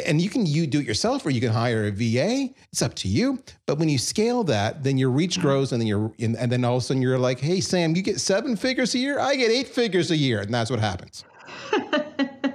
and 0.07 0.21
you 0.21 0.31
can 0.31 0.47
you 0.47 0.67
do 0.67 0.81
it 0.81 0.87
yourself 0.87 1.27
or 1.27 1.31
you 1.31 1.41
can 1.41 1.51
hire 1.51 1.87
a 1.87 1.91
VA. 1.91 2.49
It's 2.73 2.83
up 2.83 2.95
to 2.97 3.09
you. 3.09 3.39
But 3.67 3.79
when 3.79 3.89
you 3.89 3.99
scale 3.99 4.45
that, 4.45 4.83
then 4.83 4.97
your 4.97 5.11
reach 5.11 5.35
mm-hmm. 5.35 5.43
grows, 5.43 5.73
and 5.73 5.81
then 5.81 5.87
you're 5.87 6.13
and 6.19 6.35
then 6.35 6.65
all 6.65 6.77
of 6.77 6.83
a 6.83 6.87
sudden 6.87 7.03
you're 7.03 7.19
like, 7.19 7.41
hey 7.41 7.61
Sam, 7.61 7.95
you 7.95 8.03
get 8.03 8.21
seven 8.21 8.57
figures 8.57 8.95
a 8.95 8.99
year, 8.99 9.19
I 9.19 9.37
get 9.37 9.51
eight 9.51 9.69
figures 9.69 10.11
a 10.11 10.17
year, 10.17 10.41
and 10.41 10.53
that's 10.53 10.71
what 10.71 10.81
happens. 10.81 11.25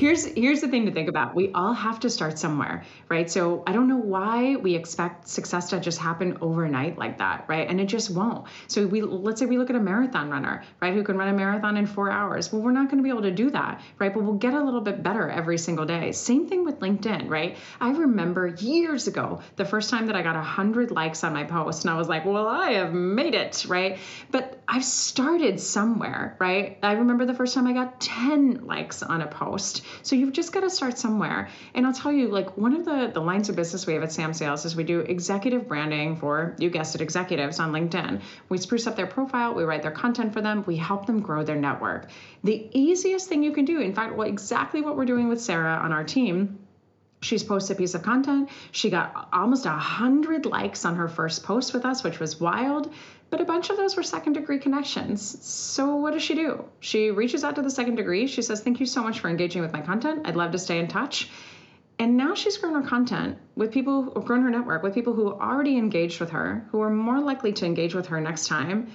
here's 0.00 0.24
here's 0.24 0.62
the 0.62 0.68
thing 0.68 0.86
to 0.86 0.92
think 0.92 1.10
about. 1.10 1.34
We 1.34 1.52
all 1.52 1.74
have 1.74 2.00
to 2.00 2.10
start 2.10 2.38
somewhere 2.38 2.84
right? 3.10 3.30
So 3.30 3.62
i 3.66 3.72
don't 3.72 3.86
know 3.86 3.98
why 3.98 4.56
we 4.56 4.74
expect 4.74 5.28
success 5.28 5.70
to 5.70 5.80
just 5.80 5.98
happen 5.98 6.38
overnight 6.40 6.96
like 6.96 7.18
that 7.18 7.44
right? 7.48 7.68
And 7.68 7.78
it 7.78 7.86
just 7.86 8.10
won't. 8.10 8.46
So 8.66 8.86
we 8.86 9.02
let's 9.02 9.40
say 9.40 9.46
we 9.46 9.58
look 9.58 9.68
at 9.68 9.76
a 9.76 9.80
marathon 9.80 10.30
runner 10.30 10.62
right 10.80 10.94
who 10.94 11.02
can 11.02 11.18
run 11.18 11.28
a 11.28 11.34
marathon 11.34 11.76
in 11.76 11.86
four 11.86 12.10
hours. 12.10 12.50
Well 12.50 12.62
we're 12.62 12.72
not 12.72 12.86
going 12.90 12.96
to 12.96 13.02
be 13.02 13.10
able 13.10 13.22
to 13.22 13.30
do 13.30 13.50
that 13.50 13.82
right? 13.98 14.12
But 14.14 14.22
we'll 14.22 14.42
get 14.46 14.54
a 14.54 14.64
little 14.64 14.80
bit 14.80 15.02
better 15.02 15.28
every 15.28 15.58
single 15.58 15.84
day. 15.84 16.12
Same 16.12 16.48
thing 16.48 16.64
with 16.64 16.80
linkedin 16.80 17.28
right? 17.28 17.58
I 17.78 17.90
remember 17.90 18.46
years 18.46 19.06
ago 19.06 19.40
the 19.56 19.66
first 19.66 19.90
time 19.90 20.06
that 20.06 20.16
i 20.16 20.22
got 20.22 20.36
100 20.36 20.90
likes 20.90 21.24
on 21.24 21.34
my 21.34 21.44
post 21.44 21.84
and 21.84 21.90
i 21.92 21.98
was 21.98 22.08
like 22.08 22.24
well 22.24 22.48
i 22.48 22.70
have 22.72 22.94
made 22.94 23.34
it 23.34 23.66
right? 23.68 23.98
But 24.30 24.62
i've 24.66 24.84
started 24.84 25.60
somewhere 25.60 26.36
right? 26.38 26.78
I 26.82 26.92
remember 26.92 27.26
the 27.26 27.34
first 27.34 27.54
time 27.54 27.66
i 27.66 27.74
got 27.74 28.00
10 28.00 28.64
likes 28.64 29.02
on 29.02 29.20
a 29.20 29.26
post 29.26 29.82
so 30.02 30.16
you've 30.16 30.32
just 30.32 30.52
got 30.52 30.60
to 30.60 30.70
start 30.70 30.98
somewhere. 30.98 31.48
And 31.74 31.86
I'll 31.86 31.92
tell 31.92 32.12
you, 32.12 32.28
like 32.28 32.56
one 32.56 32.74
of 32.74 32.84
the, 32.84 33.10
the 33.12 33.20
lines 33.20 33.48
of 33.48 33.56
business 33.56 33.86
we 33.86 33.94
have 33.94 34.02
at 34.02 34.12
Sam 34.12 34.32
Sales 34.32 34.64
is 34.64 34.76
we 34.76 34.84
do 34.84 35.00
executive 35.00 35.68
branding 35.68 36.16
for, 36.16 36.54
you 36.58 36.70
guessed 36.70 36.94
it, 36.94 37.00
executives 37.00 37.58
on 37.58 37.72
LinkedIn. 37.72 38.22
We 38.48 38.58
spruce 38.58 38.86
up 38.86 38.96
their 38.96 39.06
profile, 39.06 39.54
we 39.54 39.64
write 39.64 39.82
their 39.82 39.90
content 39.90 40.32
for 40.32 40.40
them, 40.40 40.64
we 40.66 40.76
help 40.76 41.06
them 41.06 41.20
grow 41.20 41.42
their 41.42 41.56
network. 41.56 42.10
The 42.44 42.68
easiest 42.72 43.28
thing 43.28 43.42
you 43.42 43.52
can 43.52 43.64
do, 43.64 43.80
in 43.80 43.94
fact, 43.94 44.16
what 44.16 44.28
exactly 44.28 44.80
what 44.80 44.96
we're 44.96 45.04
doing 45.04 45.28
with 45.28 45.40
Sarah 45.40 45.80
on 45.82 45.92
our 45.92 46.04
team 46.04 46.58
She's 47.22 47.44
posted 47.44 47.76
a 47.76 47.78
piece 47.78 47.94
of 47.94 48.02
content. 48.02 48.48
She 48.72 48.88
got 48.88 49.28
almost 49.32 49.66
a 49.66 49.70
hundred 49.70 50.46
likes 50.46 50.86
on 50.86 50.96
her 50.96 51.08
first 51.08 51.44
post 51.44 51.74
with 51.74 51.84
us, 51.84 52.02
which 52.02 52.18
was 52.18 52.40
wild. 52.40 52.92
But 53.30 53.40
a 53.40 53.44
bunch 53.44 53.70
of 53.70 53.76
those 53.76 53.96
were 53.96 54.02
second 54.02 54.32
degree 54.32 54.58
connections. 54.58 55.44
So 55.44 55.96
what 55.96 56.12
does 56.12 56.22
she 56.22 56.34
do? 56.34 56.64
She 56.80 57.10
reaches 57.10 57.44
out 57.44 57.54
to 57.54 57.62
the 57.62 57.70
second 57.70 57.94
degree. 57.94 58.26
She 58.26 58.42
says, 58.42 58.60
"Thank 58.60 58.80
you 58.80 58.86
so 58.86 59.02
much 59.02 59.20
for 59.20 59.28
engaging 59.28 59.62
with 59.62 59.72
my 59.72 59.80
content. 59.80 60.22
I'd 60.26 60.36
love 60.36 60.52
to 60.52 60.58
stay 60.58 60.78
in 60.80 60.88
touch." 60.88 61.30
And 61.98 62.16
now 62.16 62.34
she's 62.34 62.56
grown 62.56 62.74
her 62.74 62.88
content 62.88 63.38
with 63.54 63.72
people, 63.72 64.02
who 64.02 64.14
have 64.14 64.24
grown 64.24 64.42
her 64.42 64.50
network 64.50 64.82
with 64.82 64.94
people 64.94 65.12
who 65.12 65.28
already 65.28 65.76
engaged 65.76 66.18
with 66.18 66.30
her, 66.30 66.66
who 66.72 66.80
are 66.80 66.90
more 66.90 67.20
likely 67.20 67.52
to 67.52 67.66
engage 67.66 67.94
with 67.94 68.06
her 68.06 68.20
next 68.20 68.48
time. 68.48 68.88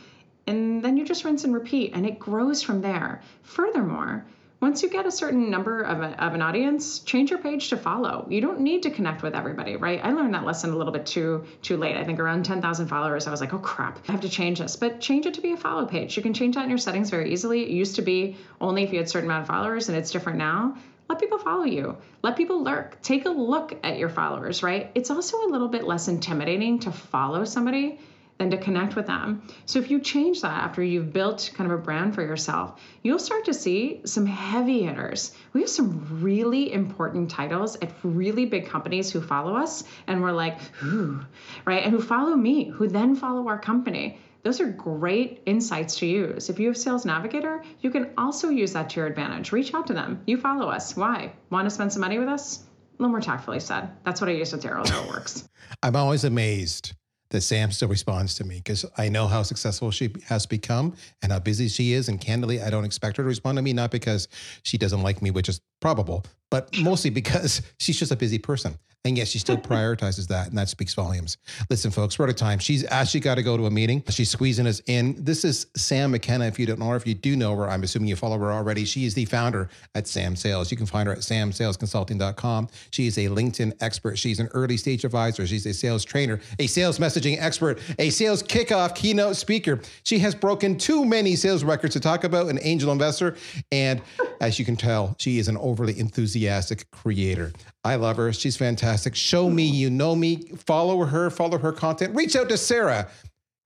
And 0.47 0.83
then 0.83 0.97
you 0.97 1.05
just 1.05 1.23
rinse 1.23 1.43
and 1.43 1.53
repeat, 1.53 1.91
and 1.93 2.05
it 2.05 2.19
grows 2.19 2.61
from 2.61 2.81
there. 2.81 3.21
Furthermore, 3.43 4.25
once 4.65 4.81
you 4.81 4.89
get 4.89 5.05
a 5.05 5.11
certain 5.11 5.51
number 5.51 5.83
of, 5.83 6.01
a, 6.01 6.25
of 6.25 6.33
an 6.33 6.41
audience 6.41 6.97
change 6.97 7.29
your 7.29 7.37
page 7.37 7.69
to 7.69 7.77
follow. 7.77 8.25
You 8.31 8.41
don't 8.41 8.61
need 8.61 8.81
to 8.81 8.89
connect 8.89 9.21
with 9.21 9.35
everybody 9.35 9.75
right? 9.75 9.99
I 10.03 10.11
learned 10.11 10.33
that 10.33 10.43
lesson 10.43 10.71
a 10.71 10.75
little 10.75 10.91
bit 10.91 11.05
too 11.05 11.45
too 11.61 11.77
late. 11.77 11.95
I 11.95 12.03
think 12.03 12.19
around 12.19 12.45
10000 12.45 12.87
followers 12.87 13.27
i 13.27 13.29
was 13.29 13.41
like 13.41 13.53
oh 13.53 13.59
crap 13.59 13.99
i 14.09 14.11
have 14.11 14.21
to 14.21 14.29
change 14.29 14.57
this. 14.57 14.75
But 14.75 15.01
change 15.01 15.27
it 15.27 15.35
to 15.35 15.41
be 15.41 15.51
a 15.51 15.57
follow 15.57 15.85
page. 15.85 16.17
You 16.17 16.23
can 16.23 16.33
change 16.33 16.55
that 16.55 16.63
in 16.63 16.69
your 16.69 16.79
settings 16.79 17.11
very 17.11 17.31
easily. 17.31 17.61
It 17.61 17.69
used 17.69 17.97
to 17.97 18.01
be 18.01 18.37
only 18.59 18.81
if 18.81 18.91
you 18.91 18.97
had 18.97 19.05
a 19.05 19.09
certain 19.09 19.29
amount 19.29 19.43
of 19.43 19.47
followers 19.47 19.87
and 19.87 19.95
it's 19.99 20.09
different 20.09 20.39
now. 20.39 20.75
Let 21.09 21.19
people 21.19 21.37
follow 21.37 21.65
you. 21.65 21.97
Let 22.23 22.35
people 22.35 22.63
lurk. 22.63 22.99
Take 23.03 23.27
a 23.27 23.29
look 23.29 23.77
at 23.83 23.99
your 23.99 24.09
followers 24.09 24.63
right? 24.63 24.89
It's 24.95 25.11
also 25.11 25.45
a 25.45 25.49
little 25.53 25.67
bit 25.67 25.83
less 25.83 26.07
intimidating 26.07 26.79
to 26.79 26.91
follow 26.91 27.45
somebody 27.45 27.99
than 28.37 28.51
to 28.51 28.57
connect 28.57 28.95
with 28.95 29.07
them. 29.07 29.41
So 29.65 29.79
if 29.79 29.89
you 29.89 29.99
change 29.99 30.41
that 30.41 30.63
after 30.63 30.83
you've 30.83 31.13
built 31.13 31.51
kind 31.53 31.71
of 31.71 31.79
a 31.79 31.81
brand 31.81 32.15
for 32.15 32.21
yourself, 32.21 32.81
you'll 33.01 33.19
start 33.19 33.45
to 33.45 33.53
see 33.53 34.01
some 34.05 34.25
heavy 34.25 34.83
hitters. 34.83 35.31
We 35.53 35.61
have 35.61 35.69
some 35.69 36.21
really 36.21 36.73
important 36.73 37.31
titles 37.31 37.77
at 37.81 37.93
really 38.03 38.45
big 38.45 38.67
companies 38.67 39.11
who 39.11 39.21
follow 39.21 39.55
us 39.55 39.85
and 40.07 40.21
we're 40.21 40.33
like, 40.33 40.59
ooh, 40.83 41.25
right? 41.65 41.83
And 41.83 41.93
who 41.93 42.01
follow 42.01 42.35
me, 42.35 42.65
who 42.65 42.87
then 42.87 43.15
follow 43.15 43.47
our 43.47 43.59
company. 43.59 44.19
Those 44.43 44.61
are 44.61 44.67
great 44.67 45.41
insights 45.45 45.97
to 45.99 46.05
use. 46.05 46.49
If 46.49 46.59
you 46.59 46.67
have 46.67 46.77
Sales 46.77 47.03
Navigator, 47.03 47.63
you 47.81 47.89
can 47.89 48.11
also 48.15 48.49
use 48.49 48.73
that 48.73 48.91
to 48.91 48.99
your 48.99 49.07
advantage. 49.07 49.51
Reach 49.51 49.73
out 49.73 49.87
to 49.87 49.93
them. 49.93 50.21
You 50.27 50.37
follow 50.37 50.69
us. 50.69 50.95
Why? 50.95 51.33
Want 51.49 51.65
to 51.65 51.71
spend 51.71 51.91
some 51.91 52.01
money 52.01 52.19
with 52.19 52.27
us? 52.27 52.59
A 52.59 53.01
little 53.01 53.09
more 53.09 53.21
tactfully 53.21 53.59
said. 53.59 53.89
That's 54.03 54.21
what 54.21 54.29
I 54.29 54.33
use 54.33 54.51
with 54.51 54.61
Darryl. 54.61 54.85
It 54.85 55.09
works. 55.09 55.47
I'm 55.83 55.95
always 55.95 56.23
amazed 56.23 56.93
that 57.35 57.41
Sam 57.41 57.69
still 57.71 57.89
responds 57.89 58.35
to 58.35 58.45
me 58.45 58.55
because 58.55 58.85
I 58.97 59.09
know 59.09 59.27
how 59.27 59.43
successful 59.43 59.91
she 59.91 60.13
has 60.25 60.45
become 60.45 60.95
and 61.21 61.31
how 61.31 61.39
busy 61.39 61.67
she 61.67 61.91
is. 61.91 62.07
And 62.07 62.19
candidly, 62.19 62.61
I 62.61 62.69
don't 62.69 62.85
expect 62.85 63.17
her 63.17 63.23
to 63.23 63.27
respond 63.27 63.57
to 63.57 63.61
me, 63.61 63.73
not 63.73 63.91
because 63.91 64.29
she 64.63 64.77
doesn't 64.77 65.03
like 65.03 65.21
me, 65.21 65.31
which 65.31 65.49
is 65.49 65.59
probable, 65.81 66.25
but 66.49 66.75
mostly 66.79 67.09
because 67.09 67.61
she's 67.79 67.99
just 67.99 68.11
a 68.11 68.15
busy 68.15 68.39
person. 68.39 68.77
And 69.05 69.17
yet 69.17 69.27
she 69.27 69.37
still 69.39 69.57
prioritizes 69.57 70.27
that. 70.27 70.47
And 70.47 70.57
that 70.57 70.67
speaks 70.67 70.93
volumes. 70.95 71.37
Listen, 71.69 71.91
folks, 71.91 72.17
we're 72.17 72.25
out 72.25 72.29
of 72.29 72.35
time. 72.35 72.57
She's 72.59 72.83
actually 72.89 73.19
got 73.19 73.35
to 73.35 73.43
go 73.43 73.55
to 73.55 73.67
a 73.67 73.71
meeting. 73.71 74.03
She's 74.09 74.31
squeezing 74.31 74.65
us 74.65 74.81
in. 74.87 75.23
This 75.23 75.45
is 75.45 75.67
Sam 75.77 76.11
McKenna. 76.11 76.45
If 76.45 76.57
you 76.57 76.65
don't 76.65 76.79
know 76.79 76.89
her, 76.89 76.95
if 76.95 77.05
you 77.05 77.13
do 77.13 77.35
know 77.35 77.55
her, 77.55 77.69
I'm 77.69 77.83
assuming 77.83 78.09
you 78.09 78.15
follow 78.15 78.37
her 78.39 78.51
already. 78.51 78.83
She 78.83 79.05
is 79.05 79.13
the 79.13 79.25
founder 79.25 79.69
at 79.93 80.07
Sam 80.07 80.35
Sales. 80.35 80.71
You 80.71 80.77
can 80.77 80.87
find 80.87 81.07
her 81.07 81.13
at 81.13 81.19
samsalesconsulting.com. 81.19 82.67
She 82.89 83.05
is 83.05 83.17
a 83.19 83.27
LinkedIn 83.27 83.73
expert. 83.79 84.17
She's 84.17 84.39
an 84.39 84.47
early 84.53 84.75
stage 84.75 85.05
advisor. 85.05 85.45
She's 85.45 85.67
a 85.67 85.73
sales 85.73 86.03
trainer, 86.03 86.39
a 86.57 86.65
sales 86.65 86.97
messaging 86.97 87.37
expert, 87.39 87.79
a 87.99 88.09
sales 88.09 88.41
kickoff 88.41 88.95
keynote 88.95 89.35
speaker. 89.35 89.81
She 90.03 90.17
has 90.19 90.33
broken 90.33 90.77
too 90.77 91.05
many 91.05 91.35
sales 91.35 91.63
records 91.63 91.93
to 91.93 91.99
talk 91.99 92.23
about, 92.23 92.47
an 92.47 92.57
angel 92.63 92.91
investor. 92.91 93.37
And 93.71 94.01
as 94.41 94.59
you 94.59 94.65
can 94.65 94.75
tell, 94.75 95.15
she 95.19 95.39
is 95.39 95.47
an 95.47 95.57
overly 95.57 95.99
enthusiastic 95.99 96.89
creator. 96.91 97.51
I 97.83 97.95
love 97.95 98.17
her. 98.17 98.33
She's 98.33 98.57
fantastic. 98.57 99.15
Show 99.15 99.49
me 99.49 99.63
you 99.63 99.89
know 99.89 100.15
me. 100.15 100.43
Follow 100.57 101.03
her, 101.05 101.29
follow 101.29 101.57
her 101.57 101.71
content. 101.71 102.15
Reach 102.15 102.35
out 102.35 102.49
to 102.49 102.57
Sarah 102.57 103.09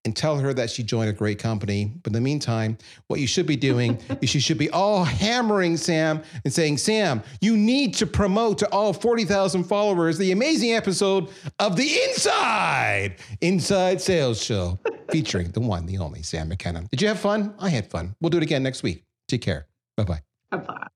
and 0.04 0.16
tell 0.16 0.38
her 0.38 0.54
that 0.54 0.70
she 0.70 0.82
joined 0.82 1.10
a 1.10 1.12
great 1.12 1.38
company. 1.38 1.92
But 2.02 2.10
in 2.10 2.14
the 2.14 2.20
meantime, 2.20 2.78
what 3.08 3.20
you 3.20 3.26
should 3.26 3.46
be 3.46 3.56
doing 3.56 4.00
is 4.22 4.34
you 4.34 4.40
should 4.40 4.58
be 4.58 4.70
all 4.70 5.04
hammering 5.04 5.76
Sam 5.76 6.22
and 6.44 6.52
saying, 6.52 6.78
Sam, 6.78 7.22
you 7.40 7.56
need 7.56 7.94
to 7.94 8.06
promote 8.06 8.58
to 8.58 8.68
all 8.70 8.92
40,000 8.92 9.64
followers 9.64 10.16
the 10.18 10.32
amazing 10.32 10.72
episode 10.72 11.28
of 11.58 11.76
The 11.76 11.98
Inside 12.08 13.16
Inside 13.40 14.00
Sales 14.00 14.42
Show 14.42 14.78
featuring 15.10 15.50
the 15.50 15.60
one, 15.60 15.86
the 15.86 15.98
only 15.98 16.22
Sam 16.22 16.48
McKenna. 16.48 16.84
Did 16.90 17.02
you 17.02 17.08
have 17.08 17.20
fun? 17.20 17.54
I 17.58 17.68
had 17.68 17.90
fun. 17.90 18.14
We'll 18.20 18.30
do 18.30 18.38
it 18.38 18.42
again 18.42 18.62
next 18.62 18.82
week. 18.82 19.04
Take 19.28 19.42
care. 19.42 19.66
Bye 19.96 20.04
bye. 20.04 20.29
Bye. 20.50 20.90